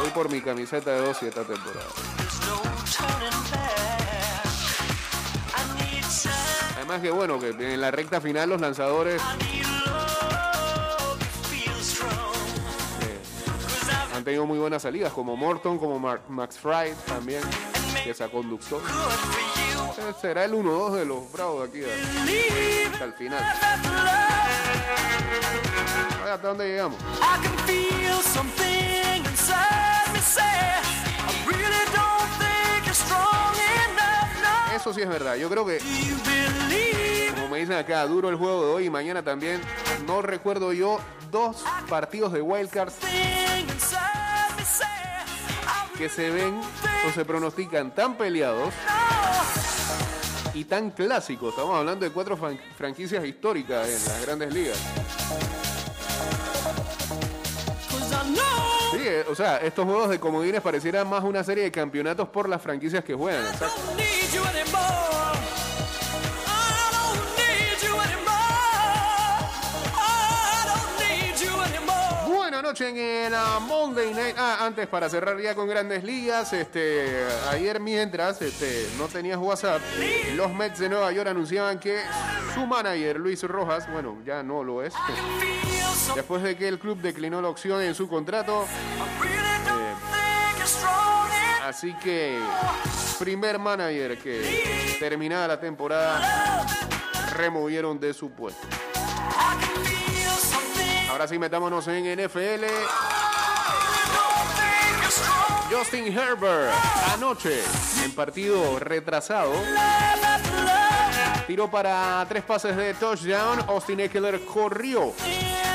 Voy 0.00 0.10
por 0.10 0.30
mi 0.30 0.40
camiseta 0.40 0.92
de 0.92 1.08
Ozzy 1.08 1.26
esta 1.26 1.42
temporada. 1.42 1.86
Además 6.76 7.00
que 7.00 7.10
bueno, 7.10 7.38
que 7.38 7.48
en 7.50 7.80
la 7.80 7.90
recta 7.90 8.20
final 8.20 8.48
los 8.50 8.60
lanzadores 8.60 9.20
tenido 14.30 14.46
muy 14.46 14.58
buenas 14.60 14.82
salidas, 14.82 15.12
como 15.12 15.36
Morton, 15.36 15.76
como 15.76 15.98
Max 15.98 16.56
Fry 16.56 16.94
también, 17.04 17.42
que 18.04 18.14
se 18.14 18.28
conductor. 18.30 18.80
Eh, 18.80 20.12
Será 20.20 20.44
el 20.44 20.52
1-2 20.52 20.92
de 20.92 21.04
los 21.04 21.32
Bravos 21.32 21.72
de 21.72 21.80
aquí 21.80 21.90
hasta 22.92 23.04
el 23.06 23.12
final. 23.14 23.42
¿Hasta 26.32 26.46
dónde 26.46 26.68
llegamos? 26.68 26.96
Eso 34.76 34.94
sí 34.94 35.02
es 35.02 35.08
verdad. 35.08 35.34
Yo 35.34 35.50
creo 35.50 35.66
que, 35.66 35.80
como 37.34 37.48
me 37.48 37.58
dicen 37.58 37.76
acá, 37.76 38.06
duro 38.06 38.28
el 38.28 38.36
juego 38.36 38.64
de 38.64 38.72
hoy 38.74 38.84
y 38.86 38.90
mañana 38.90 39.24
también. 39.24 39.60
No 40.06 40.22
recuerdo 40.22 40.72
yo 40.72 41.00
dos 41.30 41.64
partidos 41.88 42.32
de 42.32 42.42
Wildcards 42.42 42.94
que 46.00 46.08
se 46.08 46.30
ven 46.30 46.58
o 47.06 47.12
se 47.12 47.26
pronostican 47.26 47.94
tan 47.94 48.14
peleados 48.16 48.72
y 50.54 50.64
tan 50.64 50.92
clásicos. 50.92 51.50
Estamos 51.50 51.76
hablando 51.76 52.06
de 52.06 52.10
cuatro 52.10 52.38
fran- 52.38 52.58
franquicias 52.78 53.22
históricas 53.22 53.86
en 53.86 54.04
las 54.06 54.22
grandes 54.24 54.54
ligas. 54.54 54.78
Sí, 58.92 58.98
eh, 59.02 59.24
o 59.30 59.34
sea, 59.34 59.58
estos 59.58 59.84
juegos 59.84 60.08
de 60.08 60.18
comodines 60.18 60.62
parecieran 60.62 61.06
más 61.06 61.22
una 61.22 61.44
serie 61.44 61.64
de 61.64 61.70
campeonatos 61.70 62.30
por 62.30 62.48
las 62.48 62.62
franquicias 62.62 63.04
que 63.04 63.12
juegan. 63.14 63.44
En 72.78 72.96
el 72.96 73.34
ah, 73.34 73.58
Monday 73.60 74.14
Night. 74.14 74.36
Ah, 74.38 74.58
antes 74.60 74.86
para 74.86 75.08
cerrar 75.10 75.40
ya 75.40 75.56
con 75.56 75.68
grandes 75.68 76.04
ligas, 76.04 76.52
este, 76.52 77.26
ayer 77.50 77.80
mientras 77.80 78.40
este, 78.42 78.88
no 78.96 79.08
tenías 79.08 79.38
WhatsApp, 79.38 79.80
los 80.36 80.52
Mets 80.54 80.78
de 80.78 80.88
Nueva 80.88 81.10
York 81.10 81.28
anunciaban 81.28 81.80
que 81.80 82.00
su 82.54 82.64
manager 82.66 83.18
Luis 83.18 83.42
Rojas, 83.42 83.90
bueno, 83.90 84.18
ya 84.24 84.44
no 84.44 84.62
lo 84.62 84.84
es, 84.84 84.94
después 86.14 86.44
de 86.44 86.56
que 86.56 86.68
el 86.68 86.78
club 86.78 86.98
declinó 87.00 87.42
la 87.42 87.48
opción 87.48 87.82
en 87.82 87.92
su 87.96 88.08
contrato, 88.08 88.66
enough. 89.24 89.98
así 91.66 91.92
que 91.94 92.38
primer 93.18 93.58
manager 93.58 94.16
que 94.16 94.96
terminada 95.00 95.48
la 95.48 95.60
temporada 95.60 96.64
removieron 97.34 97.98
de 97.98 98.14
su 98.14 98.30
puesto. 98.30 98.68
Ahora 101.10 101.26
sí 101.26 101.40
metámonos 101.40 101.88
en 101.88 102.04
NFL. 102.24 102.64
Justin 105.68 106.06
Herbert 106.06 106.72
anoche 107.12 107.62
en 108.04 108.12
partido 108.12 108.78
retrasado 108.78 109.52
tiró 111.48 111.68
para 111.68 112.24
tres 112.28 112.44
pases 112.44 112.76
de 112.76 112.94
touchdown. 112.94 113.58
Austin 113.68 113.98
Eckler 113.98 114.44
corrió 114.44 115.12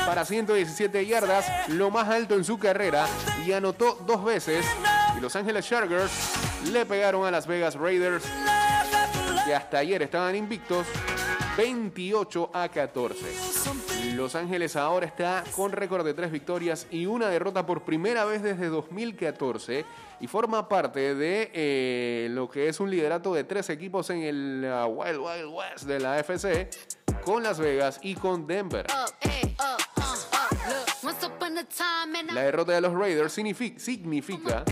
para 0.06 0.24
117 0.24 1.04
yardas, 1.04 1.68
lo 1.68 1.90
más 1.90 2.08
alto 2.08 2.34
en 2.34 2.42
su 2.42 2.58
carrera 2.58 3.06
y 3.44 3.52
anotó 3.52 3.98
dos 4.06 4.24
veces. 4.24 4.64
Y 5.18 5.20
Los 5.20 5.36
Ángeles 5.36 5.68
Chargers 5.68 6.12
le 6.72 6.86
pegaron 6.86 7.26
a 7.26 7.30
Las 7.30 7.46
Vegas 7.46 7.74
Raiders 7.74 8.24
que 9.44 9.54
hasta 9.54 9.78
ayer 9.78 10.00
estaban 10.00 10.34
invictos 10.34 10.86
28 11.58 12.50
a 12.54 12.68
14. 12.70 13.55
Los 14.16 14.34
Ángeles 14.34 14.76
ahora 14.76 15.04
está 15.06 15.44
con 15.54 15.72
récord 15.72 16.04
de 16.04 16.14
tres 16.14 16.30
victorias 16.32 16.86
y 16.90 17.04
una 17.06 17.28
derrota 17.28 17.66
por 17.66 17.82
primera 17.84 18.24
vez 18.24 18.42
desde 18.42 18.68
2014 18.68 19.84
y 20.20 20.26
forma 20.26 20.68
parte 20.68 21.14
de 21.14 21.50
eh, 21.52 22.28
lo 22.30 22.48
que 22.48 22.68
es 22.68 22.80
un 22.80 22.90
liderato 22.90 23.34
de 23.34 23.44
tres 23.44 23.68
equipos 23.68 24.08
en 24.10 24.22
el 24.22 24.64
uh, 24.64 24.86
Wild 24.86 25.18
Wild 25.18 25.52
West 25.54 25.84
de 25.84 26.00
la 26.00 26.18
FC 26.18 26.70
con 27.24 27.42
Las 27.42 27.58
Vegas 27.58 27.98
y 28.02 28.14
con 28.14 28.46
Denver. 28.46 28.86
up, 28.90 29.12
eh, 29.20 29.54
time 31.68 32.18
and 32.18 32.30
La 32.32 32.42
derrota 32.42 32.72
de 32.72 32.80
los 32.80 32.92
Raiders 32.94 33.36
signifi- 33.36 33.78
significa 33.78 34.64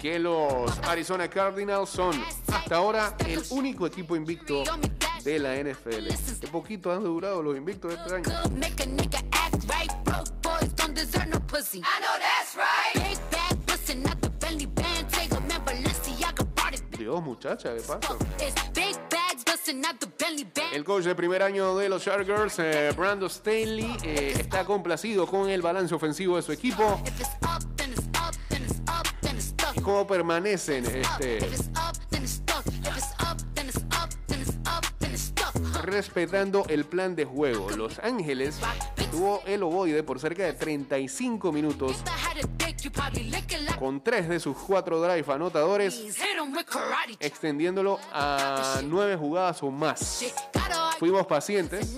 que 0.00 0.18
los 0.18 0.78
Arizona 0.84 1.28
Cardinals 1.28 1.90
son 1.90 2.20
hasta 2.48 2.76
ahora 2.76 3.14
el 3.28 3.42
único 3.50 3.86
equipo 3.86 4.16
invicto 4.16 4.62
de 5.24 5.38
la 5.38 5.56
NFL. 5.56 6.08
Qué 6.40 6.48
poquito 6.48 6.92
han 6.92 7.04
durado 7.04 7.42
los 7.42 7.56
invictos 7.56 7.92
este 7.92 8.14
año. 8.14 8.24
Dios, 16.98 17.22
muchacha, 17.22 17.74
¿qué 17.74 17.82
pasa? 17.82 18.16
El 20.72 20.84
coach 20.84 21.04
de 21.04 21.14
primer 21.14 21.42
año 21.42 21.76
de 21.76 21.88
los 21.88 22.02
Chargers, 22.02 22.58
eh, 22.58 22.92
Brandon 22.96 23.28
Staley, 23.28 23.96
eh, 24.04 24.34
está 24.38 24.64
complacido 24.64 25.26
con 25.26 25.48
el 25.48 25.62
balance 25.62 25.94
ofensivo 25.94 26.36
de 26.36 26.42
su 26.42 26.52
equipo. 26.52 27.00
If 27.04 27.20
it's 27.20 27.30
up, 27.42 27.72
respetando 35.82 36.64
el 36.68 36.84
plan 36.84 37.14
de 37.14 37.24
juego. 37.24 37.70
Los 37.70 37.98
Ángeles 37.98 38.58
tuvo 39.10 39.42
el 39.46 39.62
ovoide 39.62 40.02
por 40.02 40.18
cerca 40.18 40.44
de 40.44 40.52
35 40.52 41.52
minutos 41.52 42.02
con 43.78 44.02
tres 44.02 44.28
de 44.28 44.40
sus 44.40 44.56
cuatro 44.56 45.00
drive 45.00 45.24
anotadores, 45.32 46.02
extendiéndolo 47.20 47.98
a 48.12 48.80
nueve 48.84 49.16
jugadas 49.16 49.62
o 49.62 49.70
más. 49.70 50.24
Fuimos 50.98 51.26
pacientes. 51.26 51.96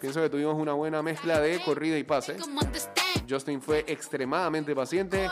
Pienso 0.00 0.20
que 0.22 0.30
tuvimos 0.30 0.54
una 0.54 0.72
buena 0.72 1.02
mezcla 1.02 1.40
de 1.40 1.60
corrida 1.64 1.98
y 1.98 2.04
pase. 2.04 2.36
Justin 3.28 3.60
fue 3.60 3.84
extremadamente 3.86 4.74
paciente 4.74 5.28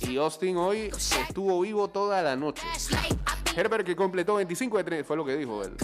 y 0.00 0.16
Austin 0.16 0.56
hoy 0.56 0.90
estuvo 1.26 1.60
vivo 1.60 1.88
toda 1.88 2.22
la 2.22 2.36
noche. 2.36 2.62
Herbert 3.56 3.86
que 3.86 3.94
completó 3.94 4.34
25 4.36 4.78
de 4.78 4.84
30, 4.84 5.04
fue 5.06 5.16
lo 5.16 5.24
que 5.24 5.36
dijo 5.36 5.62
él, 5.62 5.76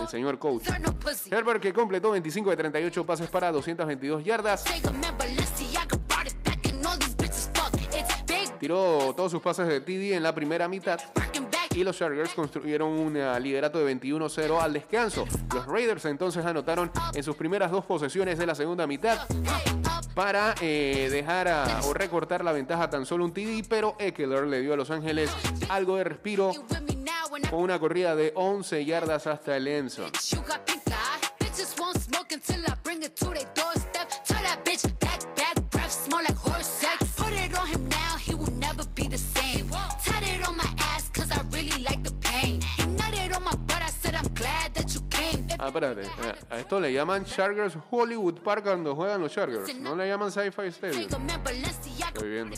el 0.00 0.08
señor 0.08 0.38
coach. 0.38 0.64
Herbert 1.30 1.60
que 1.60 1.72
completó 1.72 2.10
25 2.10 2.50
de 2.50 2.56
38 2.56 3.06
pases 3.06 3.28
para 3.28 3.52
222 3.52 4.24
yardas. 4.24 4.64
Tiró 8.58 9.12
todos 9.16 9.32
sus 9.32 9.42
pases 9.42 9.66
de 9.66 9.80
TD 9.80 10.14
en 10.14 10.22
la 10.22 10.34
primera 10.34 10.68
mitad 10.68 11.00
y 11.74 11.84
los 11.84 11.96
Chargers 11.96 12.34
construyeron 12.34 12.90
un 12.90 13.16
eh, 13.16 13.40
liderato 13.40 13.84
de 13.84 13.96
21-0 13.96 14.60
al 14.60 14.72
descanso. 14.72 15.26
Los 15.54 15.66
Raiders 15.66 16.04
entonces 16.04 16.44
anotaron 16.44 16.90
en 17.14 17.22
sus 17.22 17.36
primeras 17.36 17.70
dos 17.70 17.84
posesiones 17.84 18.38
de 18.38 18.46
la 18.46 18.54
segunda 18.54 18.86
mitad. 18.86 19.26
Para 20.14 20.54
eh, 20.60 21.08
dejar 21.10 21.82
o 21.84 21.94
recortar 21.94 22.44
la 22.44 22.52
ventaja 22.52 22.90
tan 22.90 23.06
solo 23.06 23.24
un 23.24 23.32
TD, 23.32 23.66
pero 23.68 23.96
Eckler 23.98 24.46
le 24.46 24.60
dio 24.60 24.74
a 24.74 24.76
Los 24.76 24.90
Ángeles 24.90 25.30
algo 25.68 25.96
de 25.96 26.04
respiro 26.04 26.52
con 27.50 27.60
una 27.60 27.78
corrida 27.78 28.14
de 28.14 28.32
11 28.34 28.84
yardas 28.84 29.26
hasta 29.26 29.56
el 29.56 29.68
Enzo. 29.68 30.04
Ah, 45.62 45.68
espérate. 45.68 46.02
A 46.50 46.58
esto 46.58 46.80
le 46.80 46.92
llaman 46.92 47.24
Chargers 47.24 47.78
Hollywood 47.88 48.40
Park 48.40 48.64
cuando 48.64 48.96
juegan 48.96 49.20
los 49.20 49.32
Chargers. 49.32 49.72
No 49.76 49.94
le 49.94 50.08
llaman 50.08 50.32
Sci-Fi 50.32 50.66
Stadium. 50.66 51.02
Estoy 52.08 52.30
viendo. 52.30 52.56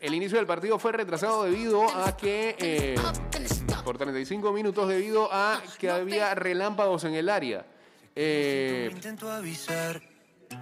El 0.00 0.14
inicio 0.14 0.38
del 0.38 0.46
partido 0.46 0.78
fue 0.78 0.92
retrasado 0.92 1.42
debido 1.42 1.84
a 1.88 2.16
que 2.16 2.56
eh, 2.60 2.94
por 3.84 3.98
35 3.98 4.52
minutos 4.52 4.86
debido 4.88 5.28
a 5.32 5.60
que 5.80 5.90
había 5.90 6.32
relámpagos 6.36 7.02
en 7.02 7.14
el 7.14 7.28
área. 7.28 7.66
Eh, 8.16 8.90
Intento 8.92 9.30
avisar 9.30 10.00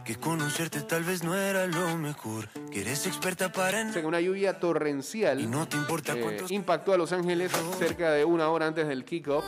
que 0.05 0.17
conocerte 0.17 0.81
tal 0.83 1.05
vez 1.05 1.23
no 1.23 1.37
era 1.37 1.67
lo 1.67 1.97
mejor. 1.99 2.49
Que 2.71 2.81
eres 2.81 3.07
experta 3.07 3.53
para 3.53 3.83
o 3.83 3.93
sea, 3.93 4.01
que 4.01 4.07
una 4.07 4.21
lluvia 4.21 4.59
torrencial 4.59 5.41
y 5.41 5.47
no 5.47 5.69
te 5.69 5.77
importa 5.77 6.15
eh, 6.15 6.21
cuántos 6.21 6.51
impactó 6.51 6.93
a 6.95 6.97
Los 6.97 7.13
Ángeles 7.13 7.53
cerca 7.79 8.13
de 8.13 8.25
una 8.25 8.49
hora 8.49 8.67
antes 8.67 8.89
del 8.89 9.05
kickoff. 9.05 9.45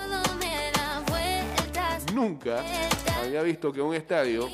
Nunca 2.13 2.63
había 3.21 3.43
visto 3.43 3.73
que 3.73 3.81
un 3.81 3.95
estadio 3.95 4.49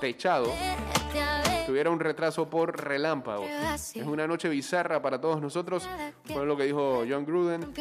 techado. 0.00 0.52
Tuviera 1.68 1.90
un 1.90 2.00
retraso 2.00 2.48
por 2.48 2.82
relámpagos. 2.82 3.46
Es 3.94 4.06
una 4.06 4.26
noche 4.26 4.48
bizarra 4.48 5.02
para 5.02 5.20
todos 5.20 5.42
nosotros, 5.42 5.86
fue 6.24 6.46
lo 6.46 6.56
que 6.56 6.62
dijo 6.62 7.04
John 7.06 7.26
Gruden, 7.26 7.74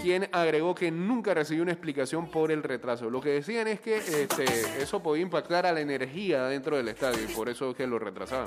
quien 0.00 0.28
agregó 0.30 0.72
que 0.72 0.92
nunca 0.92 1.34
recibió 1.34 1.64
una 1.64 1.72
explicación 1.72 2.30
por 2.30 2.52
el 2.52 2.62
retraso. 2.62 3.10
Lo 3.10 3.20
que 3.20 3.30
decían 3.30 3.66
es 3.66 3.80
que 3.80 3.96
este, 3.96 4.44
eso 4.80 5.02
podía 5.02 5.22
impactar 5.22 5.66
a 5.66 5.72
la 5.72 5.80
energía 5.80 6.44
dentro 6.44 6.76
del 6.76 6.86
estadio 6.86 7.24
y 7.28 7.34
por 7.34 7.48
eso 7.48 7.70
es 7.70 7.76
que 7.76 7.88
lo 7.88 7.98
retrasaban. 7.98 8.46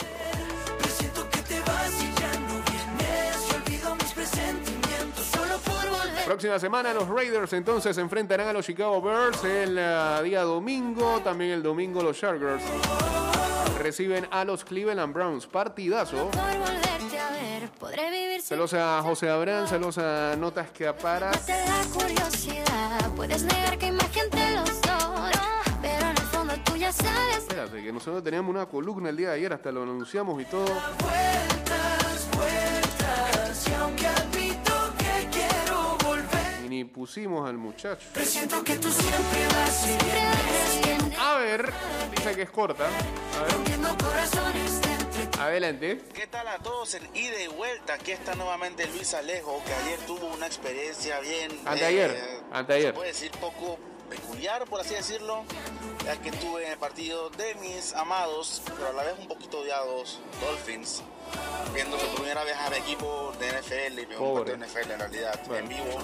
Próxima 6.25 6.59
semana 6.59 6.93
los 6.93 7.09
Raiders 7.09 7.51
entonces 7.51 7.93
se 7.93 8.01
enfrentarán 8.01 8.47
a 8.47 8.53
los 8.53 8.65
Chicago 8.65 9.01
Bears 9.01 9.43
el 9.43 9.77
ah, 9.77 10.21
día 10.23 10.43
domingo, 10.43 11.19
también 11.21 11.51
el 11.51 11.61
domingo 11.61 12.01
los 12.01 12.17
Chargers 12.17 12.63
reciben 13.77 14.27
a 14.31 14.45
los 14.45 14.63
Cleveland 14.63 15.13
Browns. 15.13 15.47
Partidazo. 15.47 16.29
Saludos 18.41 18.73
a 18.73 19.01
José 19.01 19.29
Abrán, 19.29 19.67
saludos 19.67 19.97
a 19.97 20.35
Notas 20.37 20.71
que 20.71 20.87
aparas. 20.87 21.47
Espérate, 27.37 27.83
que 27.83 27.91
nosotros 27.91 28.23
teníamos 28.23 28.49
una 28.49 28.65
columna 28.65 29.09
el 29.09 29.17
día 29.17 29.29
de 29.29 29.35
ayer, 29.35 29.53
hasta 29.53 29.71
lo 29.71 29.83
anunciamos 29.83 30.41
y 30.41 30.45
todo. 30.45 30.65
Ni 36.73 36.83
pusimos 36.85 37.47
al 37.47 37.57
muchacho. 37.57 38.01
presiento 38.13 38.63
que 38.63 38.75
tú 38.77 38.91
siempre 38.91 39.47
vas 39.47 39.85
A 41.19 41.35
ver, 41.37 41.71
dice 42.15 42.35
que 42.35 42.41
es 42.41 42.49
corta. 42.49 42.87
A 42.87 43.43
ver, 43.43 45.39
adelante. 45.39 46.01
¿Qué 46.13 46.25
tal 46.27 46.47
a 46.47 46.57
todos 46.59 46.95
en 46.95 47.03
ida 47.15 47.39
y 47.43 47.47
vuelta? 47.47 47.93
Aquí 47.93 48.11
está 48.11 48.33
nuevamente 48.33 48.87
Luis 48.87 49.13
Alejo, 49.13 49.61
que 49.65 49.73
ayer 49.73 49.99
tuvo 50.07 50.27
una 50.33 50.47
experiencia 50.47 51.19
bien... 51.19 51.51
Anteayer, 51.65 52.11
eh, 52.11 52.39
anteayer. 52.51 52.93
Puede 52.93 53.09
decir 53.09 53.31
poco 53.39 53.77
peculiar, 54.09 54.65
por 54.65 54.81
así 54.81 54.95
decirlo, 54.95 55.43
ya 56.05 56.19
que 56.21 56.29
estuve 56.29 56.65
en 56.65 56.71
el 56.73 56.77
partido 56.77 57.29
de 57.31 57.55
mis 57.55 57.93
amados, 57.93 58.61
pero 58.65 58.89
a 58.89 58.93
la 58.93 59.03
vez 59.03 59.15
un 59.19 59.27
poquito 59.27 59.59
odiados, 59.59 60.19
Dolphins, 60.41 61.01
viendo 61.73 61.97
por 61.97 62.15
primera 62.15 62.43
vez 62.43 62.55
a 62.57 62.69
mi 62.69 62.77
equipo 62.77 63.31
de 63.39 63.47
NFL, 63.59 63.99
y 63.99 64.05
partido 64.05 64.43
de 64.43 64.57
NFL 64.57 64.91
en 64.91 64.99
realidad, 64.99 65.39
Bueno. 65.47 65.63
en 65.63 65.69
vivo, 65.69 65.99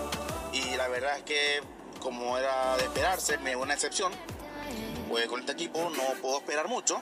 y 0.54 0.76
la 0.76 0.88
verdad 0.88 1.18
es 1.18 1.24
que, 1.24 1.62
como 2.00 2.38
era 2.38 2.78
de 2.78 2.84
esperarse, 2.84 3.38
me 3.40 3.56
una 3.56 3.74
excepción, 3.74 4.12
pues 5.10 5.28
con 5.28 5.40
este 5.40 5.54
equipo 5.54 5.90
no 5.90 6.04
puedo 6.22 6.38
esperar 6.38 6.68
mucho, 6.68 7.02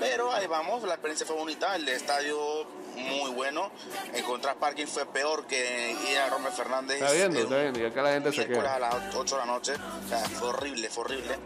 pero 0.00 0.32
ahí 0.32 0.46
vamos, 0.46 0.82
la 0.82 0.94
experiencia 0.94 1.26
fue 1.26 1.36
bonita, 1.36 1.76
el 1.76 1.88
estadio 1.88 2.66
muy 2.96 3.30
bueno, 3.30 3.70
encontrar 4.12 4.56
parking 4.56 4.86
fue 4.86 5.06
peor 5.06 5.46
que 5.46 5.96
ir 6.10 6.18
a 6.18 6.28
Romer 6.30 6.52
Fernández. 6.52 7.00
Está 7.00 7.12
viendo, 7.12 7.40
está 7.40 7.58
viendo, 7.58 7.80
y 7.80 7.84
acá 7.84 8.02
la 8.02 8.12
gente 8.12 8.32
se 8.32 8.38
miércoles 8.38 8.70
a 8.70 8.76
queda. 8.76 8.90
las 8.90 9.14
8 9.14 9.34
de 9.36 9.40
la 9.40 9.46
noche, 9.46 9.74
o 9.74 10.08
sea, 10.08 10.18
fue 10.28 10.48
horrible, 10.48 10.90
fue 10.90 11.04
horrible, 11.04 11.38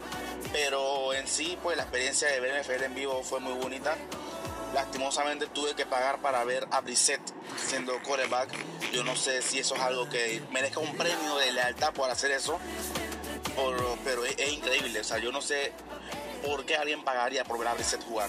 pero 0.51 1.13
en 1.13 1.29
sí, 1.29 1.59
pues 1.63 1.77
la 1.77 1.83
experiencia 1.83 2.29
de 2.29 2.41
ver 2.41 2.63
NFL 2.63 2.85
en 2.85 2.95
vivo 2.95 3.23
fue 3.23 3.41
muy 3.41 3.53
bonita. 3.53 3.97
Lastimosamente 4.75 5.47
tuve 5.49 5.75
que 5.75 5.85
pagar 5.87 6.19
para 6.21 6.43
ver 6.45 6.67
a 6.71 6.81
Brissett 6.81 7.21
siendo 7.57 7.93
quarterback. 8.03 8.49
Yo 8.93 9.05
no 9.05 9.15
sé 9.17 9.43
si 9.43 9.59
eso 9.59 9.75
es 9.75 9.81
algo 9.83 10.09
que 10.09 10.43
merezca 10.51 10.81
un 10.81 10.97
premio 10.97 11.37
de 11.37 11.53
lealtad 11.53 11.93
por 11.93 12.11
hacer 12.11 12.31
eso, 12.31 12.59
por- 13.55 13.99
pero 14.05 14.25
es, 14.25 14.35
es 14.39 14.53
increíble. 14.53 15.01
O 15.01 15.05
sea, 15.05 15.19
yo 15.19 15.31
no 15.31 15.43
sé 15.43 15.73
por 16.45 16.65
qué 16.65 16.77
alguien 16.77 17.05
pagaría 17.05 17.45
por 17.45 17.59
ver 17.59 17.69
a 17.69 17.75
Brissett 17.75 18.03
jugar. 18.05 18.29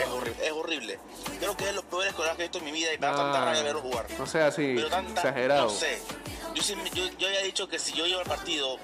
Es 0.00 0.06
horrible, 0.08 0.46
es 0.46 0.52
horrible. 0.52 0.98
Creo 1.38 1.56
que 1.56 1.64
es 1.64 1.70
de 1.70 1.76
los 1.76 1.84
peores 1.84 2.12
corebacks 2.14 2.36
que 2.36 2.42
he 2.42 2.46
visto 2.46 2.58
en 2.58 2.64
mi 2.64 2.72
vida 2.72 2.92
y 2.92 2.98
me 2.98 3.06
da 3.06 3.16
tanta 3.16 3.44
rabia 3.44 3.62
verlo 3.62 3.80
jugar. 3.80 4.06
No 4.18 4.26
sea 4.26 4.48
así, 4.48 4.72
Pero 4.74 4.88
tanta- 4.88 5.20
exagerado. 5.20 5.64
No 5.64 5.70
sé. 5.70 6.00
Yo, 6.54 7.06
yo 7.18 7.28
había 7.28 7.42
dicho 7.42 7.68
que 7.68 7.78
si 7.78 7.92
yo 7.92 8.06
llevo 8.06 8.22
el 8.22 8.26
partido, 8.28 8.78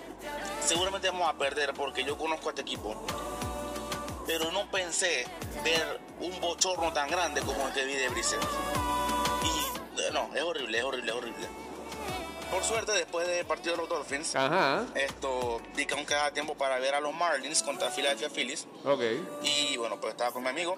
seguramente 0.65 1.09
vamos 1.11 1.29
a 1.29 1.33
perder 1.39 1.73
porque 1.75 2.05
yo 2.05 2.17
conozco 2.19 2.49
a 2.49 2.53
este 2.53 2.63
equipo. 2.63 2.95
Pero 4.27 4.51
no 4.53 4.71
pensé 4.71 5.27
ver 5.65 6.01
un 6.21 6.41
bochorno 6.41 6.93
tan 6.93 7.11
grande 7.11 7.41
como 7.43 7.67
el 7.67 7.73
que 7.75 7.85
vi 7.85 7.95
de 7.95 8.09
Brissett. 8.09 8.41
Y 9.43 10.01
eh, 10.01 10.11
no, 10.13 10.31
es 10.35 10.43
horrible, 10.43 10.79
es 10.79 10.85
horrible, 10.85 11.11
es 11.11 11.17
horrible. 11.17 11.49
Por 12.51 12.63
suerte, 12.65 12.93
después 12.93 13.27
del 13.27 13.47
partido 13.47 13.75
de 13.77 13.81
los 13.81 13.89
Dolphins, 13.89 14.37
Ajá, 14.37 14.85
esto 14.95 15.63
di 15.75 15.87
que 15.87 15.95
aún 15.95 16.05
quedaba 16.05 16.31
tiempo 16.33 16.55
para 16.55 16.79
ver 16.79 16.95
a 16.95 17.01
los 17.01 17.15
Marlins 17.15 17.63
contra 17.63 17.89
Philadelphia 17.91 18.29
Phillies. 18.29 18.67
ok. 18.85 19.01
Y 19.43 19.77
bueno, 19.79 19.99
pues 19.99 20.11
estaba 20.13 20.33
con 20.33 20.43
mi 20.43 20.51
amigo 20.51 20.77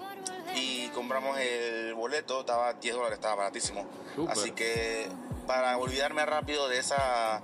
y 0.55 0.87
compramos 0.89 1.37
el 1.37 1.93
boleto, 1.93 2.39
estaba 2.39 2.71
10 2.73 2.95
dólares, 2.95 3.17
estaba 3.17 3.35
baratísimo. 3.35 3.85
Súper. 4.15 4.37
Así 4.37 4.51
que 4.51 5.09
para 5.45 5.77
olvidarme 5.77 6.25
rápido 6.25 6.69
de 6.69 6.79
esa, 6.79 7.41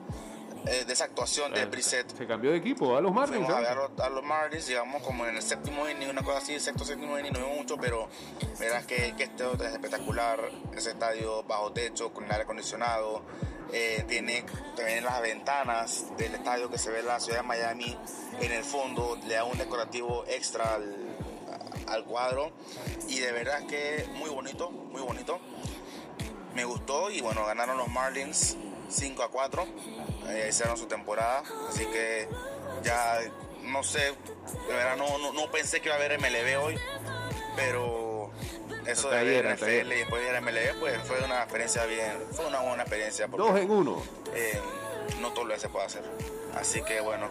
eh, 0.67 0.85
de 0.85 0.93
esa 0.93 1.05
actuación 1.05 1.51
de 1.53 1.65
Brissett, 1.65 2.15
Se 2.15 2.27
cambió 2.27 2.51
de 2.51 2.57
equipo 2.57 2.95
a 2.95 3.01
los 3.01 3.11
Marlins. 3.13 3.45
fuimos 3.45 3.55
a 3.55 3.59
ver 3.69 3.77
a 4.03 4.09
los- 4.09 4.23
Marlins, 4.23 4.67
llegamos 4.67 5.01
como 5.03 5.25
en 5.25 5.35
el 5.35 5.41
séptimo 5.41 5.89
inning, 5.89 6.09
una 6.09 6.23
cosa 6.23 6.37
así, 6.39 6.59
sexto, 6.59 6.85
séptimo 6.85 7.17
inning, 7.17 7.33
no 7.33 7.39
vimos 7.39 7.55
mucho, 7.57 7.77
pero 7.77 8.07
verás 8.59 8.85
que, 8.85 9.15
que 9.17 9.23
este 9.23 9.43
es 9.45 9.61
espectacular, 9.73 10.39
ese 10.75 10.91
estadio 10.91 11.43
bajo 11.43 11.71
techo, 11.71 12.13
con 12.13 12.25
el 12.25 12.31
aire 12.31 12.43
acondicionado, 12.43 13.23
eh, 13.73 14.03
tiene 14.07 14.43
también 14.75 15.03
las 15.03 15.21
ventanas 15.21 16.05
del 16.17 16.35
estadio 16.35 16.69
que 16.69 16.77
se 16.77 16.91
ve 16.91 17.01
la 17.03 17.19
ciudad 17.19 17.39
de 17.41 17.47
Miami 17.47 17.97
en 18.39 18.51
el 18.51 18.63
fondo, 18.63 19.17
le 19.25 19.35
da 19.35 19.43
un 19.45 19.57
decorativo 19.57 20.25
extra 20.27 20.75
al, 20.75 21.15
al 21.87 22.03
cuadro, 22.05 22.51
y 23.07 23.19
de 23.19 23.31
verdad 23.31 23.65
que 23.65 24.05
muy 24.13 24.29
bonito, 24.29 24.69
muy 24.69 25.01
bonito. 25.01 25.39
Me 26.53 26.65
gustó 26.65 27.09
y 27.09 27.21
bueno, 27.21 27.45
ganaron 27.45 27.77
los 27.77 27.87
Marlins 27.87 28.57
5 28.91 29.23
a 29.23 29.29
4. 29.29 29.67
Eh, 30.29 30.47
hicieron 30.49 30.77
su 30.77 30.85
temporada. 30.87 31.43
Así 31.69 31.85
que 31.85 32.27
ya 32.83 33.19
no 33.63 33.83
sé, 33.83 33.99
de 33.99 34.73
verdad 34.73 34.97
no, 34.97 35.17
no, 35.19 35.33
no 35.33 35.51
pensé 35.51 35.81
que 35.81 35.87
iba 35.89 35.95
a 35.95 35.97
haber 35.97 36.19
MLB 36.19 36.63
hoy. 36.63 36.79
Pero 37.55 38.31
eso 38.85 39.09
de 39.09 39.23
ver 39.23 39.45
NFL 39.55 39.91
y 39.91 39.97
después 39.97 40.23
ver 40.23 40.41
MLB, 40.41 40.79
pues 40.79 40.97
fue 41.05 41.21
una 41.23 41.39
experiencia 41.43 41.85
bien, 41.85 42.17
fue 42.31 42.45
una 42.47 42.59
buena 42.59 42.83
experiencia. 42.83 43.27
Dos 43.27 43.59
en 43.59 43.69
uno. 43.69 44.01
eh, 44.33 44.59
no 45.19 45.31
todo 45.33 45.45
lo 45.45 45.53
que 45.53 45.59
se 45.59 45.69
puede 45.69 45.85
hacer. 45.85 46.03
Así 46.55 46.81
que 46.83 47.01
bueno, 47.01 47.27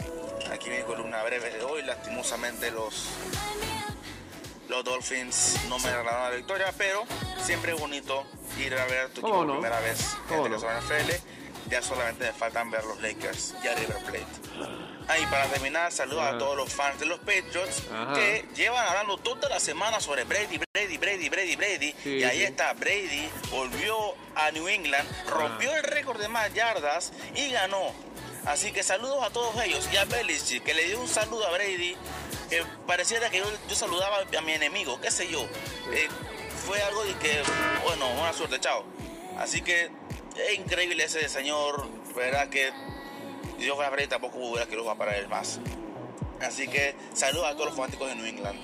aquí 0.52 0.70
mi 0.70 0.78
columna 0.82 1.22
breve 1.24 1.50
de 1.50 1.62
hoy. 1.64 1.82
Lastimosamente 1.82 2.70
los, 2.70 3.06
los 4.68 4.84
Dolphins 4.84 5.58
no 5.68 5.78
me 5.78 5.90
regalaron 5.90 6.30
la 6.30 6.36
victoria, 6.36 6.72
pero 6.76 7.02
siempre 7.42 7.72
es 7.74 7.80
bonito 7.80 8.24
ir 8.58 8.74
a 8.74 8.84
ver 8.86 9.06
a 9.06 9.08
tu 9.08 9.20
¿Cómo 9.22 9.34
equipo 9.36 9.46
no? 9.46 9.52
primera 9.60 9.80
vez 9.80 10.16
¿Cómo 10.28 10.46
en 10.46 10.52
no? 10.52 10.58
la 10.58 10.80
NFL. 10.80 11.10
Ya 11.70 11.80
solamente 11.80 12.24
me 12.24 12.32
faltan 12.32 12.70
ver 12.70 12.84
los 12.84 13.00
Lakers 13.00 13.54
y 13.62 13.68
a 13.68 13.74
River 13.76 13.98
Plate. 13.98 14.26
Ah, 15.06 15.18
y 15.18 15.26
para 15.26 15.46
terminar, 15.46 15.92
saludos 15.92 16.22
Ajá. 16.22 16.34
a 16.34 16.38
todos 16.38 16.56
los 16.56 16.72
fans 16.72 16.98
de 16.98 17.06
los 17.06 17.18
Patriots 17.20 17.82
Ajá. 17.92 18.12
que 18.14 18.44
llevan 18.54 18.86
hablando 18.88 19.16
toda 19.18 19.48
la 19.48 19.60
semana 19.60 20.00
sobre 20.00 20.24
Brady, 20.24 20.60
Brady, 20.74 20.98
Brady, 20.98 21.28
Brady, 21.28 21.56
Brady. 21.56 21.94
Sí, 22.02 22.10
y 22.16 22.24
ahí 22.24 22.38
sí. 22.38 22.44
está 22.44 22.72
Brady, 22.72 23.28
volvió 23.50 23.96
a 24.34 24.50
New 24.50 24.68
England, 24.68 25.08
rompió 25.28 25.74
el 25.76 25.84
récord 25.84 26.20
de 26.20 26.28
más 26.28 26.52
yardas 26.54 27.12
y 27.34 27.50
ganó. 27.50 27.92
Así 28.46 28.72
que 28.72 28.82
saludos 28.82 29.22
a 29.22 29.30
todos 29.30 29.54
ellos 29.62 29.88
y 29.92 29.96
a 29.96 30.04
Belichick, 30.06 30.64
que 30.64 30.74
le 30.74 30.84
dio 30.84 31.00
un 31.00 31.08
saludo 31.08 31.46
a 31.46 31.50
Brady, 31.52 31.96
que 32.48 32.64
pareciera 32.86 33.30
que 33.30 33.38
yo, 33.38 33.44
yo 33.68 33.76
saludaba 33.76 34.18
a 34.36 34.40
mi 34.42 34.52
enemigo, 34.52 35.00
qué 35.00 35.10
sé 35.10 35.30
yo. 35.30 35.42
Eh, 35.92 36.08
fue 36.66 36.82
algo 36.82 37.04
de 37.04 37.14
que, 37.16 37.42
bueno, 37.84 38.08
buena 38.14 38.32
suerte, 38.32 38.58
chao. 38.58 38.84
Así 39.38 39.62
que 39.62 39.90
es 40.48 40.58
increíble 40.58 41.04
ese 41.04 41.28
señor, 41.28 41.88
verdad 42.14 42.48
que 42.48 42.70
si 43.58 43.66
yo 43.66 43.74
fuera 43.74 43.90
Brady 43.90 44.08
tampoco 44.08 44.38
hubiera 44.38 44.64
querido 44.64 44.82
jugar 44.82 44.98
para 44.98 45.16
él 45.16 45.28
más. 45.28 45.60
Así 46.40 46.68
que 46.68 46.94
saludos 47.12 47.46
a 47.46 47.52
todos 47.52 47.66
los 47.66 47.76
fanáticos 47.76 48.08
de 48.08 48.14
New 48.14 48.26
England. 48.26 48.58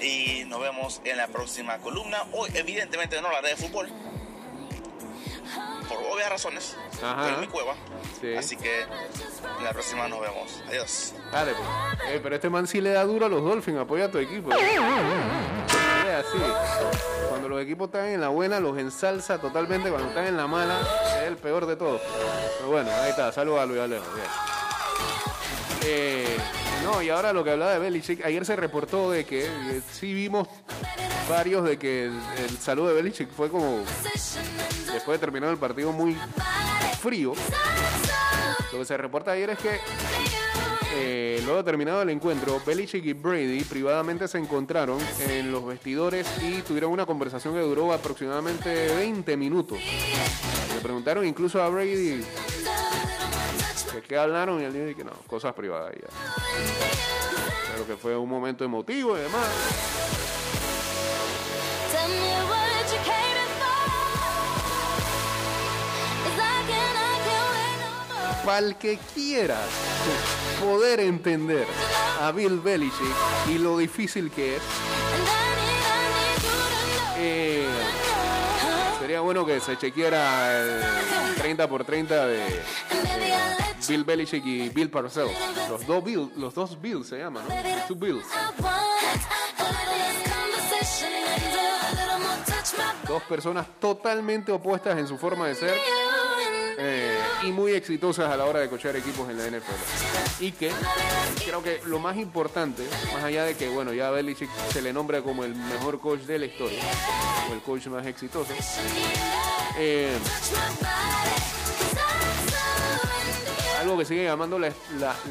Y 0.00 0.44
nos 0.46 0.60
vemos 0.60 1.00
en 1.04 1.16
la 1.16 1.28
próxima 1.28 1.78
columna. 1.78 2.24
Hoy, 2.32 2.50
evidentemente, 2.54 3.20
no 3.20 3.28
hablaré 3.28 3.50
de 3.50 3.56
fútbol. 3.56 3.88
Por 5.88 5.98
obvias 5.98 6.30
razones. 6.30 6.76
Ajá. 7.02 7.34
En 7.34 7.40
mi 7.40 7.46
cueva. 7.46 7.74
Sí. 8.20 8.34
Así 8.34 8.56
que 8.56 8.82
en 8.82 9.64
la 9.64 9.72
próxima 9.72 10.08
nos 10.08 10.20
vemos. 10.20 10.62
Adiós. 10.68 11.14
Dale, 11.30 11.52
pues. 11.52 12.20
Pero 12.22 12.34
este 12.34 12.50
man 12.50 12.66
sí 12.66 12.80
le 12.80 12.90
da 12.90 13.04
duro 13.04 13.26
a 13.26 13.28
los 13.28 13.42
Dolphins, 13.42 13.78
apoya 13.78 14.06
a 14.06 14.10
tu 14.10 14.18
equipo. 14.18 14.50
es 14.52 14.58
así. 16.26 16.38
Cuando 17.28 17.48
los 17.48 17.62
equipos 17.62 17.86
están 17.86 18.06
en 18.06 18.20
la 18.20 18.28
buena, 18.28 18.58
los 18.60 18.76
ensalza 18.78 19.38
totalmente. 19.38 19.90
Cuando 19.90 20.08
están 20.08 20.26
en 20.26 20.36
la 20.36 20.46
mala, 20.46 20.80
es 21.18 21.24
el 21.28 21.36
peor 21.36 21.66
de 21.66 21.76
todos. 21.76 22.00
Pero 22.58 22.70
bueno, 22.70 22.90
ahí 22.90 23.10
está. 23.10 23.30
Saludos 23.32 23.60
a 23.60 23.66
Luis 23.66 23.80
Alejo. 23.80 24.04
Eh, 25.84 26.36
no, 26.82 27.00
y 27.02 27.10
ahora 27.10 27.32
lo 27.32 27.44
que 27.44 27.50
hablaba 27.52 27.72
de 27.72 27.78
Belichick, 27.78 28.24
ayer 28.24 28.44
se 28.44 28.56
reportó 28.56 29.10
de 29.10 29.24
que 29.24 29.46
eh, 29.46 29.82
sí 29.92 30.12
vimos 30.14 30.48
varios 31.28 31.64
de 31.64 31.78
que 31.78 32.06
el, 32.06 32.20
el 32.38 32.58
saludo 32.58 32.88
de 32.88 32.94
Belichick 32.94 33.30
fue 33.30 33.50
como 33.50 33.84
después 35.06 35.20
de 35.20 35.24
terminar 35.24 35.50
el 35.50 35.56
partido 35.56 35.92
muy 35.92 36.16
frío. 36.98 37.32
Lo 38.72 38.78
que 38.80 38.84
se 38.84 38.96
reporta 38.96 39.30
ayer 39.30 39.50
es 39.50 39.58
que 39.60 39.78
eh, 40.96 41.40
luego 41.44 41.62
terminado 41.62 42.02
el 42.02 42.10
encuentro, 42.10 42.60
Belichick 42.66 43.04
y 43.04 43.12
Brady 43.12 43.62
privadamente 43.62 44.26
se 44.26 44.38
encontraron 44.38 44.98
en 45.28 45.52
los 45.52 45.64
vestidores 45.64 46.26
y 46.42 46.60
tuvieron 46.62 46.90
una 46.90 47.06
conversación 47.06 47.54
que 47.54 47.60
duró 47.60 47.92
aproximadamente 47.92 48.96
20 48.96 49.36
minutos. 49.36 49.78
Le 50.74 50.80
preguntaron 50.80 51.24
incluso 51.24 51.62
a 51.62 51.68
Brady 51.68 52.24
que 53.92 54.02
qué 54.02 54.18
hablaron 54.18 54.60
y 54.60 54.64
él 54.64 54.72
dijo 54.72 54.98
que 54.98 55.04
no, 55.04 55.12
cosas 55.28 55.54
privadas 55.54 55.94
ya. 55.94 56.08
Pero 57.70 57.86
que 57.86 57.96
fue 57.96 58.16
un 58.16 58.28
momento 58.28 58.64
emotivo 58.64 59.16
y 59.16 59.20
demás. 59.20 59.46
Para 68.46 68.72
que 68.78 68.96
quiera 69.12 69.58
poder 70.60 71.00
entender 71.00 71.66
a 72.20 72.30
Bill 72.30 72.60
Belichick 72.60 73.16
y 73.48 73.58
lo 73.58 73.76
difícil 73.76 74.30
que 74.30 74.54
es, 74.54 74.62
eh, 77.18 77.66
sería 79.00 79.20
bueno 79.22 79.44
que 79.44 79.58
se 79.58 79.76
chequeara 79.76 80.60
el 80.60 81.34
30 81.38 81.68
por 81.68 81.84
30 81.84 82.26
de 82.28 82.62
Bill 83.88 84.04
Belichick 84.04 84.46
y 84.46 84.68
Bill 84.68 84.90
Parcells. 84.90 85.36
Los 85.68 85.84
dos 85.84 86.04
Bill, 86.04 86.30
los 86.36 86.54
dos 86.54 86.80
Bills 86.80 87.08
se 87.08 87.18
llaman, 87.18 87.42
¿no? 87.48 87.54
Two 87.88 87.96
Bills. 87.96 88.24
Dos 93.08 93.22
personas 93.24 93.66
totalmente 93.80 94.52
opuestas 94.52 94.96
en 94.96 95.08
su 95.08 95.18
forma 95.18 95.48
de 95.48 95.54
ser 95.56 95.74
eh, 96.78 97.15
y 97.42 97.52
muy 97.52 97.72
exitosas 97.72 98.30
a 98.30 98.36
la 98.36 98.44
hora 98.46 98.60
de 98.60 98.68
cochar 98.68 98.96
equipos 98.96 99.28
en 99.30 99.38
la 99.38 99.46
NFL. 99.46 100.42
Y 100.44 100.52
que 100.52 100.70
creo 101.44 101.62
que 101.62 101.80
lo 101.84 101.98
más 101.98 102.16
importante, 102.16 102.82
más 103.12 103.22
allá 103.24 103.44
de 103.44 103.54
que, 103.56 103.68
bueno, 103.68 103.92
ya 103.92 104.08
a 104.08 104.10
Belichick 104.10 104.50
se 104.72 104.82
le 104.82 104.92
nombra 104.92 105.22
como 105.22 105.44
el 105.44 105.54
mejor 105.54 106.00
coach 106.00 106.20
de 106.20 106.38
la 106.38 106.46
historia, 106.46 106.80
o 107.50 107.54
el 107.54 107.60
coach 107.60 107.86
más 107.86 108.06
exitoso, 108.06 108.52
eh, 109.78 110.16
algo 113.80 113.98
que 113.98 114.04
sigue 114.04 114.24
llamando 114.24 114.58
la, 114.58 114.72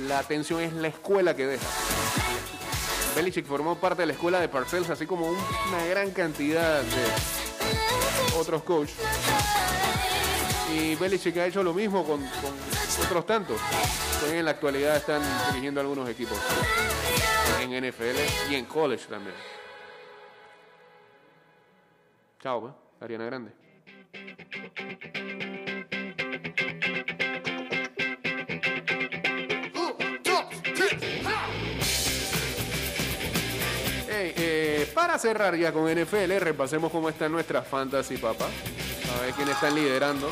la- 0.07 0.19
atención 0.19 0.61
es 0.61 0.73
la 0.73 0.87
escuela 0.87 1.35
que 1.35 1.45
deja. 1.47 1.65
Belichick 3.15 3.45
formó 3.45 3.75
parte 3.75 4.01
de 4.03 4.07
la 4.07 4.13
escuela 4.13 4.39
de 4.39 4.47
Parcells, 4.49 4.89
así 4.89 5.05
como 5.05 5.27
un- 5.27 5.37
una 5.69 5.85
gran 5.89 6.11
cantidad 6.11 6.81
de 6.81 8.37
otros 8.37 8.63
coaches. 8.63 8.95
Y 10.75 10.95
Belichick 10.95 11.37
ha 11.37 11.45
hecho 11.45 11.63
lo 11.63 11.73
mismo 11.73 12.03
con, 12.03 12.21
otros 13.05 13.25
tantos. 13.25 13.61
que 14.19 14.39
en 14.39 14.43
la 14.43 14.51
actualidad 14.51 14.97
están 14.97 15.21
dirigiendo 15.49 15.79
algunos 15.79 16.09
equipos 16.09 16.37
en 17.61 17.89
NFL 17.89 18.51
y 18.51 18.55
en 18.55 18.65
college 18.65 19.05
también. 19.07 19.35
Chao, 22.41 22.59
pues, 22.59 22.73
Ariana 22.99 23.25
Grande. 23.25 23.51
Eh, 34.37 34.91
para 34.93 35.17
cerrar 35.17 35.55
ya 35.55 35.71
con 35.71 35.89
NFL, 35.89 36.39
repasemos 36.39 36.91
cómo 36.91 37.07
están 37.09 37.31
nuestras 37.31 37.65
fantasy, 37.65 38.17
papá. 38.17 38.47
A 39.15 39.21
ver 39.21 39.33
quiénes 39.33 39.55
están 39.55 39.75
liderando. 39.75 40.29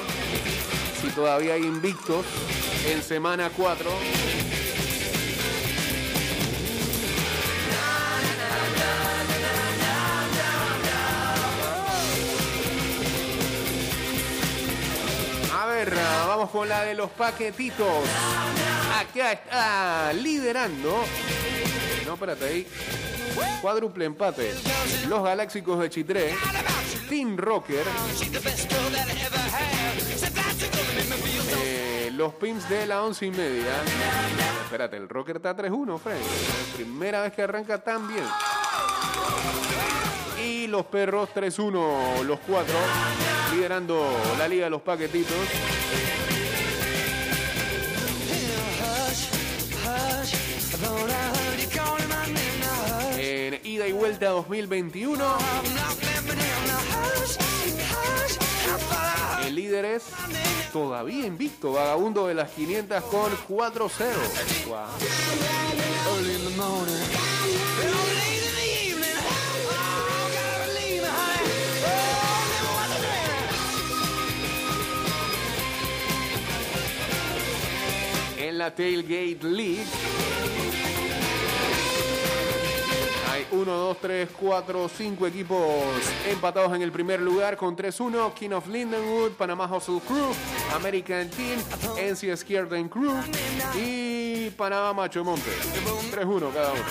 Si 1.02 1.10
todavía 1.10 1.54
hay 1.54 1.64
invictos 1.64 2.26
en 2.88 3.02
semana 3.02 3.50
4. 3.56 3.90
A 15.56 15.66
ver, 15.68 15.94
vamos 16.28 16.50
con 16.50 16.68
la 16.68 16.84
de 16.84 16.94
los 16.94 17.10
paquetitos. 17.12 17.88
Acá 19.00 19.32
está 19.32 20.14
liderando. 20.14 21.04
No, 22.06 22.14
espérate 22.14 22.46
ahí. 22.46 22.68
Cuádruple 23.62 24.06
empate. 24.06 24.54
Los 25.08 25.24
Galáxicos 25.24 25.80
de 25.80 25.90
Chitré. 25.90 26.36
Team 27.10 27.38
Rocker. 27.38 27.86
Eh, 31.64 32.12
los 32.16 32.34
Pimps 32.36 32.68
de 32.70 32.88
la 32.88 33.04
once 33.04 33.26
y 33.26 33.32
media. 33.32 33.72
Espérate, 34.64 34.98
el 34.98 35.08
Rocker 35.08 35.38
está 35.38 35.56
3-1, 35.56 36.00
Fred. 36.00 36.18
Primera 36.76 37.22
vez 37.22 37.34
que 37.34 37.44
arranca 37.44 37.78
tan 37.84 38.08
bien. 38.08 38.26
Y 40.44 40.68
los 40.68 40.86
Perros 40.86 41.30
3-1, 41.34 42.24
los 42.24 42.40
cuatro. 42.40 42.76
Liderando 43.54 44.06
la 44.38 44.48
Liga 44.48 44.66
de 44.66 44.72
los 44.72 44.82
Paquetitos. 44.82 45.38
Ida 53.84 53.88
y 53.88 53.92
vuelta 53.92 54.30
2021. 54.30 55.24
El 59.46 59.56
líder 59.56 59.86
es 59.86 60.04
todavía 60.72 61.26
invicto, 61.26 61.74
vagabundo 61.74 62.28
de 62.28 62.34
las 62.34 62.52
500 62.52 63.04
con 63.06 63.32
4-0. 63.50 63.90
Guau. 64.68 64.88
En 78.38 78.58
la 78.58 78.76
Tailgate 78.76 79.40
League 79.42 80.83
1, 83.54 83.72
2, 83.72 83.98
3, 84.02 84.30
4, 84.40 84.90
5 84.90 85.28
equipos 85.28 85.62
empatados 86.28 86.74
en 86.76 86.82
el 86.82 86.92
primer 86.92 87.22
lugar 87.22 87.56
con 87.56 87.76
3-1. 87.76 88.34
King 88.34 88.52
of 88.52 88.68
Lindenwood, 88.68 89.34
Panama 89.34 89.66
Hustle 89.66 90.02
Crew, 90.08 90.34
American 90.76 91.30
Team, 91.30 91.60
NC 91.98 92.36
Skierden 92.36 92.90
Crew 92.90 93.14
y 93.76 94.50
Panamá 94.52 94.94
Macho 94.94 95.24
Monte. 95.24 95.52
3-1 96.12 96.54
cada 96.54 96.72
uno. 96.74 96.82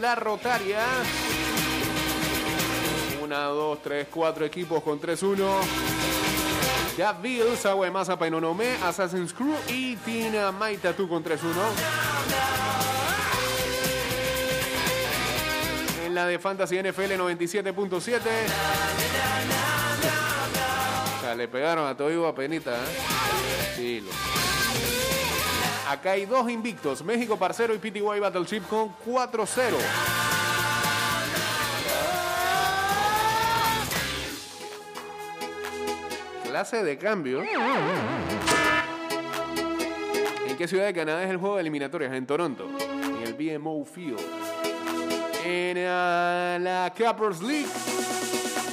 La 0.00 0.14
rotaria. 0.14 0.80
1, 3.22 3.36
2, 3.54 3.82
3, 3.82 4.06
4 4.10 4.44
equipos 4.44 4.82
con 4.82 5.00
3-1. 5.00 5.36
Ya 6.98 7.12
Bills, 7.12 7.64
Agua 7.66 7.86
de 7.86 7.92
Masa 7.92 8.18
Painonome, 8.18 8.76
Assassin's 8.84 9.32
Crew 9.32 9.54
y 9.68 9.96
Tina 9.96 10.52
Maitatu 10.52 11.08
con 11.08 11.24
3-1. 11.24 11.38
En 16.06 16.14
la 16.14 16.26
de 16.26 16.38
Fantasy 16.38 16.76
NFL 16.80 17.12
97.7. 17.18 18.20
O 21.18 21.20
sea, 21.22 21.34
le 21.34 21.48
pegaron 21.48 21.88
a 21.88 21.96
todo 21.96 22.26
a 22.28 22.34
penita. 22.34 22.72
¿eh? 22.72 23.74
Sí, 23.76 24.00
lo- 24.00 24.53
Acá 25.88 26.12
hay 26.12 26.24
dos 26.24 26.50
invictos, 26.50 27.04
México 27.04 27.36
Parcero 27.36 27.74
y 27.74 27.78
PTY 27.78 28.20
Battleship 28.20 28.62
con 28.62 28.90
4-0. 29.04 29.74
Clase 36.44 36.82
de 36.82 36.96
cambio. 36.96 37.42
¿En 40.46 40.56
qué 40.56 40.66
ciudad 40.66 40.86
de 40.86 40.94
Canadá 40.94 41.24
es 41.24 41.30
el 41.30 41.36
juego 41.36 41.56
de 41.56 41.60
eliminatorias? 41.60 42.14
En 42.14 42.26
Toronto, 42.26 42.66
en 42.90 43.22
el 43.22 43.34
BMO 43.34 43.84
Field. 43.84 44.20
En 45.44 45.76
ah, 45.86 46.56
la 46.58 46.94
Capers 46.96 47.42
League, 47.42 47.68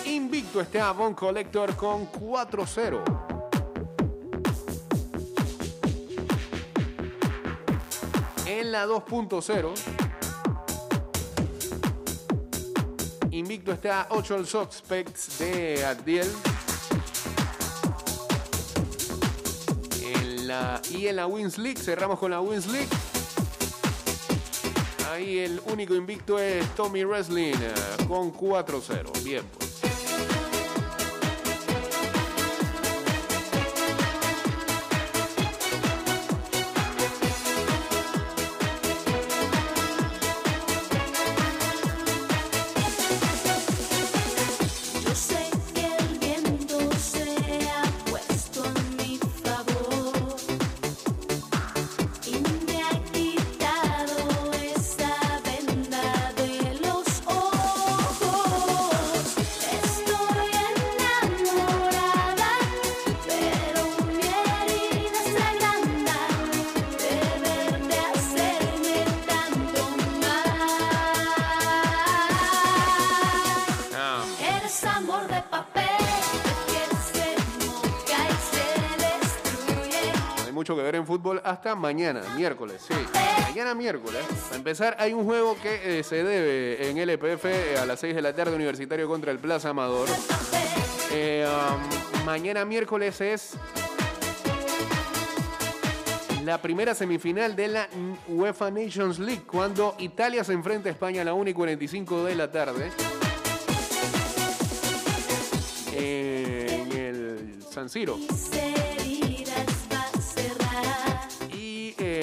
invicto 0.05 0.61
está 0.61 0.93
Von 0.93 1.13
Collector 1.13 1.75
con 1.75 2.09
4-0. 2.09 3.30
En 8.53 8.73
la 8.73 8.85
2.0, 8.85 9.71
invicto 13.31 13.71
está 13.71 14.07
8 14.09 14.45
Suspects 14.45 15.39
de 15.39 15.85
Adiel. 15.85 16.27
En 20.03 20.47
la, 20.49 20.81
y 20.91 21.07
en 21.07 21.15
la 21.15 21.27
Wins 21.27 21.57
League, 21.57 21.79
cerramos 21.79 22.19
con 22.19 22.31
la 22.31 22.41
Wins 22.41 22.67
League. 22.67 22.89
Ahí 25.09 25.39
el 25.39 25.61
único 25.67 25.95
invicto 25.95 26.37
es 26.37 26.67
Tommy 26.75 27.05
Wrestling 27.05 27.53
eh, 27.53 28.05
con 28.05 28.33
4-0. 28.33 29.23
Bien, 29.23 29.45
pues. 29.57 29.60
Que 80.75 80.83
ver 80.83 80.95
en 80.95 81.05
fútbol 81.05 81.41
hasta 81.43 81.75
mañana, 81.75 82.21
miércoles, 82.35 82.83
sí. 82.87 82.93
Mañana 83.43 83.73
miércoles. 83.73 84.23
Para 84.43 84.55
empezar, 84.55 84.95
hay 84.99 85.13
un 85.13 85.25
juego 85.25 85.57
que 85.61 85.99
eh, 85.99 86.03
se 86.03 86.23
debe 86.23 86.89
en 86.89 86.97
LPF 86.97 87.45
eh, 87.45 87.77
a 87.79 87.85
las 87.85 87.99
6 87.99 88.15
de 88.15 88.21
la 88.21 88.33
tarde, 88.33 88.55
Universitario 88.55 89.07
contra 89.07 89.31
el 89.31 89.39
Plaza 89.39 89.69
Amador. 89.69 90.07
Eh, 91.11 91.45
mañana 92.25 92.63
miércoles 92.65 93.19
es 93.21 93.57
la 96.43 96.61
primera 96.61 96.95
semifinal 96.95 97.55
de 97.55 97.67
la 97.67 97.89
UEFA 98.27 98.71
Nations 98.71 99.19
League, 99.19 99.43
cuando 99.45 99.95
Italia 99.99 100.43
se 100.43 100.53
enfrenta 100.53 100.89
a 100.89 100.91
España 100.91 101.21
a 101.21 101.25
la 101.25 101.33
1 101.33 101.49
y 101.49 101.53
45 101.53 102.23
de 102.23 102.35
la 102.35 102.51
tarde. 102.51 102.91
En 105.93 106.91
el 106.91 107.63
San 107.69 107.89
Siro. 107.89 108.17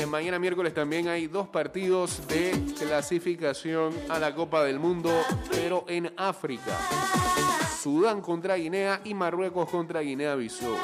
Mañana 0.08 0.38
miércoles 0.38 0.72
también 0.74 1.08
hay 1.08 1.26
dos 1.26 1.48
partidos 1.48 2.26
de 2.28 2.52
clasificación 2.78 3.92
a 4.08 4.18
la 4.18 4.34
Copa 4.34 4.64
del 4.64 4.78
Mundo, 4.78 5.10
pero 5.50 5.84
en 5.88 6.12
África. 6.16 6.76
Sudán 7.82 8.20
contra 8.20 8.56
Guinea 8.56 9.00
y 9.04 9.14
Marruecos 9.14 9.68
contra 9.68 10.00
Guinea-Bissau. 10.00 10.76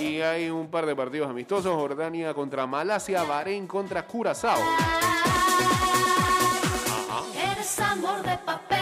Y 0.00 0.20
hay 0.20 0.50
un 0.50 0.68
par 0.68 0.86
de 0.86 0.96
partidos 0.96 1.30
amistosos, 1.30 1.74
Jordania 1.74 2.34
contra 2.34 2.66
Malasia, 2.66 3.22
Bahrein 3.22 3.66
contra 3.66 4.06
Curazao. 4.06 4.60
Eres 7.36 7.78
amor 7.78 8.22
de 8.22 8.36
papel 8.38 8.73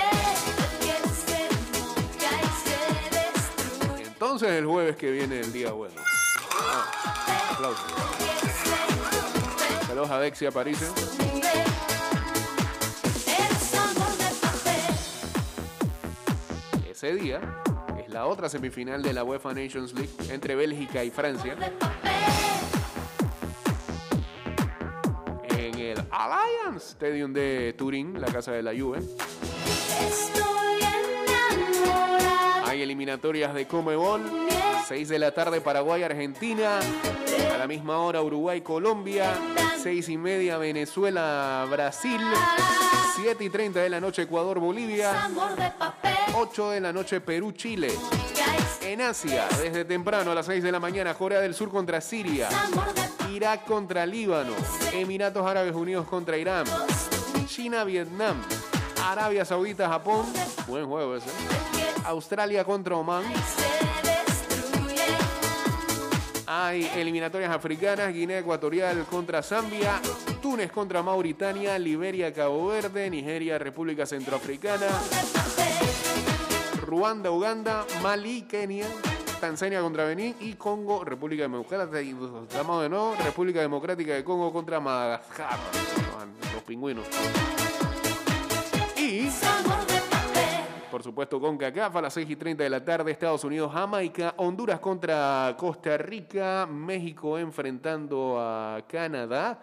Entonces 4.33 4.59
el 4.59 4.65
jueves 4.65 4.97
que 4.97 5.11
viene 5.11 5.41
el 5.41 5.53
día 5.53 5.73
bueno. 5.73 5.97
Ah, 6.59 7.51
aplausos. 7.51 7.85
Saludos 9.87 10.11
a 10.11 10.21
Dexia 10.21 10.51
París. 10.51 10.79
Papel. 14.41 14.95
Ese 16.91 17.13
día 17.13 17.63
es 18.03 18.09
la 18.09 18.25
otra 18.25 18.49
semifinal 18.49 19.03
de 19.03 19.13
la 19.13 19.23
UEFA 19.23 19.53
Nations 19.53 19.93
League 19.93 20.15
entre 20.31 20.55
Bélgica 20.55 21.05
y 21.05 21.11
Francia. 21.11 21.55
en 25.51 25.79
el 25.79 26.03
Allianz 26.11 26.93
Stadium 26.93 27.35
de 27.35 27.75
Turín, 27.77 28.19
la 28.19 28.29
casa 28.29 28.53
de 28.53 28.63
la 28.63 28.73
Juve. 28.73 29.01
Eliminatorias 32.83 33.55
de 33.55 33.67
Comebol, 33.67 34.23
6 34.89 35.09
de 35.09 35.19
la 35.19 35.33
tarde 35.33 35.61
Paraguay, 35.61 36.03
Argentina, 36.03 36.81
a 37.55 37.59
la 37.59 37.67
misma 37.67 37.99
hora 37.99 38.23
Uruguay, 38.23 38.61
Colombia, 38.61 39.35
6 39.83 40.09
y 40.09 40.17
media 40.19 40.59
Venezuela, 40.59 41.67
Brasil, 41.71 42.21
7 43.17 43.45
y 43.45 43.51
30 43.51 43.81
de 43.81 43.89
la 43.89 44.01
noche 44.01 44.23
Ecuador, 44.23 44.59
Bolivia, 44.59 45.25
Amor 45.25 45.55
de 45.57 45.71
papel. 45.71 46.13
8 46.35 46.71
de 46.71 46.81
la 46.81 46.93
noche 46.93 47.21
Perú, 47.21 47.53
Chile. 47.53 47.91
En 48.83 49.01
Asia, 49.01 49.47
desde 49.63 49.85
temprano 49.85 50.33
a 50.33 50.35
las 50.35 50.47
6 50.47 50.63
de 50.63 50.73
la 50.73 50.81
mañana, 50.81 51.15
Corea 51.15 51.41
del 51.41 51.55
Sur 51.55 51.71
contra 51.71 52.01
Siria. 52.01 52.49
Irak 53.33 53.65
contra 53.65 54.05
Líbano, 54.05 54.53
Emiratos 54.93 55.47
Árabes 55.47 55.75
Unidos 55.75 56.07
contra 56.07 56.37
Irán, 56.37 56.65
China, 57.47 57.83
Vietnam, 57.85 58.37
Arabia 59.03 59.45
Saudita, 59.45 59.89
Japón, 59.89 60.27
buen 60.67 60.87
juego 60.87 61.17
ese, 61.17 61.31
Australia 62.05 62.65
contra 62.65 62.97
Oman, 62.97 63.25
hay 66.47 66.91
eliminatorias 66.97 67.51
africanas, 67.51 68.13
Guinea 68.13 68.41
Ecuatorial 68.41 69.05
contra 69.07 69.43
Zambia, 69.43 70.01
Túnez 70.41 70.71
contra 70.71 71.03
Mauritania, 71.03 71.79
Liberia, 71.79 72.33
Cabo 72.33 72.69
Verde, 72.69 73.09
Nigeria, 73.09 73.59
República 73.59 74.05
Centroafricana, 74.05 74.87
Ruanda, 76.85 77.31
Uganda, 77.31 77.87
Malí, 78.03 78.43
Kenia, 78.43 78.87
Tanzania 79.41 79.81
contra 79.81 80.05
Benín 80.05 80.37
y 80.41 80.55
Congo, 80.55 81.05
República 81.05 81.43
Democrática, 81.45 81.99
estamos 82.49 82.83
de 82.83 82.89
nuevo, 82.89 83.17
República 83.25 83.61
Democrática 83.61 84.15
de 84.15 84.23
Congo 84.23 84.53
contra 84.53 84.79
Madagascar, 84.79 85.59
los 86.55 86.63
pingüinos. 86.65 87.07
Y. 88.97 89.31
por 90.93 91.03
supuesto, 91.03 91.41
con 91.41 91.57
CACAF 91.57 91.97
a 91.97 92.03
las 92.03 92.13
6 92.13 92.29
y 92.29 92.37
30 92.37 92.65
de 92.65 92.69
la 92.69 92.85
tarde, 92.85 93.11
Estados 93.11 93.43
Unidos, 93.45 93.73
Jamaica, 93.73 94.35
Honduras 94.37 94.79
contra 94.79 95.57
Costa 95.59 95.97
Rica, 95.97 96.69
México 96.71 97.39
enfrentando 97.39 98.37
a 98.39 98.85
Canadá. 98.87 99.59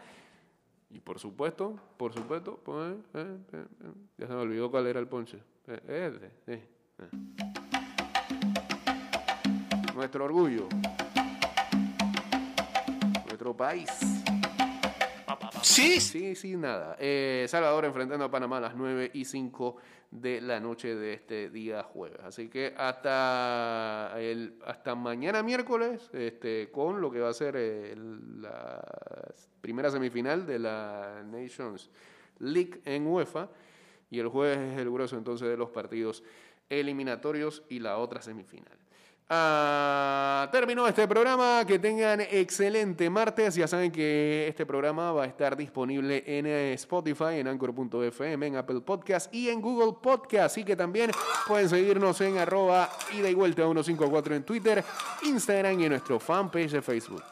Y 0.89 0.99
por 0.99 1.19
supuesto, 1.19 1.75
por 1.97 2.15
supuesto, 2.15 2.59
pues, 2.65 2.95
eh, 3.13 3.38
eh, 3.53 3.65
eh, 3.84 3.91
ya 4.17 4.25
se 4.25 4.34
me 4.34 4.39
olvidó 4.39 4.71
cuál 4.71 4.88
era 4.88 4.99
el 4.99 5.07
ponche. 5.07 5.38
Eh. 5.67 6.32
Nuestro 9.93 10.25
orgullo. 10.25 10.67
Nuestro 13.27 13.55
país. 13.55 14.18
Sí, 15.61 15.99
Sí, 15.99 16.36
sí, 16.36 16.55
nada. 16.55 16.95
Eh, 16.99 17.45
Salvador 17.47 17.86
enfrentando 17.86 18.25
a 18.25 18.32
Panamá 18.32 18.57
a 18.57 18.61
las 18.61 18.75
9 18.75 19.11
y 19.13 19.25
5 19.25 19.77
de 20.11 20.41
la 20.41 20.59
noche 20.59 20.95
de 20.95 21.13
este 21.13 21.49
día 21.49 21.84
jueves. 21.84 22.19
Así 22.23 22.49
que 22.49 22.73
hasta, 22.75 24.13
el, 24.17 24.55
hasta 24.65 24.95
mañana 24.95 25.43
miércoles, 25.43 26.09
este, 26.13 26.71
con 26.71 26.99
lo 26.99 27.11
que 27.11 27.19
va 27.19 27.30
a 27.30 27.34
ser 27.34 27.55
eh, 27.57 27.95
la 27.95 28.82
primera 29.61 29.91
semifinal 29.91 30.45
de 30.47 30.59
la 30.59 31.23
Nations 31.25 31.89
League 32.39 32.82
en 32.86 33.05
UEFA. 33.05 33.49
Y 34.09 34.19
el 34.19 34.27
jueves 34.27 34.57
es 34.57 34.80
el 34.80 34.89
grueso 34.89 35.17
entonces 35.17 35.47
de 35.47 35.57
los 35.57 35.69
partidos 35.69 36.23
eliminatorios 36.69 37.63
y 37.69 37.80
la 37.80 37.97
otra 37.97 38.21
semifinal. 38.21 38.78
Ah, 39.32 40.49
terminó 40.51 40.88
este 40.88 41.07
programa. 41.07 41.63
Que 41.67 41.77
tengan 41.77 42.21
excelente 42.21 43.09
martes. 43.09 43.55
Ya 43.55 43.67
saben 43.67 43.91
que 43.91 44.47
este 44.47 44.65
programa 44.65 45.11
va 45.11 45.23
a 45.23 45.27
estar 45.27 45.55
disponible 45.55 46.23
en 46.25 46.47
eh, 46.47 46.73
Spotify, 46.73 47.36
en 47.36 47.47
Anchor.fm, 47.47 48.47
en 48.47 48.55
Apple 48.55 48.82
Podcast 48.82 49.34
y 49.34 49.49
en 49.49 49.61
Google 49.61 49.97
Podcast. 50.01 50.45
Así 50.45 50.63
que 50.63 50.75
también 50.75 51.11
pueden 51.47 51.69
seguirnos 51.69 52.19
en 52.21 52.39
arroba 52.39 52.89
ida 53.13 53.30
y 53.30 53.36
vuelta 53.36 53.61
154 53.63 54.36
en 54.36 54.43
Twitter, 54.43 54.84
Instagram 55.23 55.80
y 55.80 55.84
en 55.86 55.89
nuestro 55.91 56.19
fanpage 56.19 56.71
de 56.71 56.82
Facebook. 56.82 57.23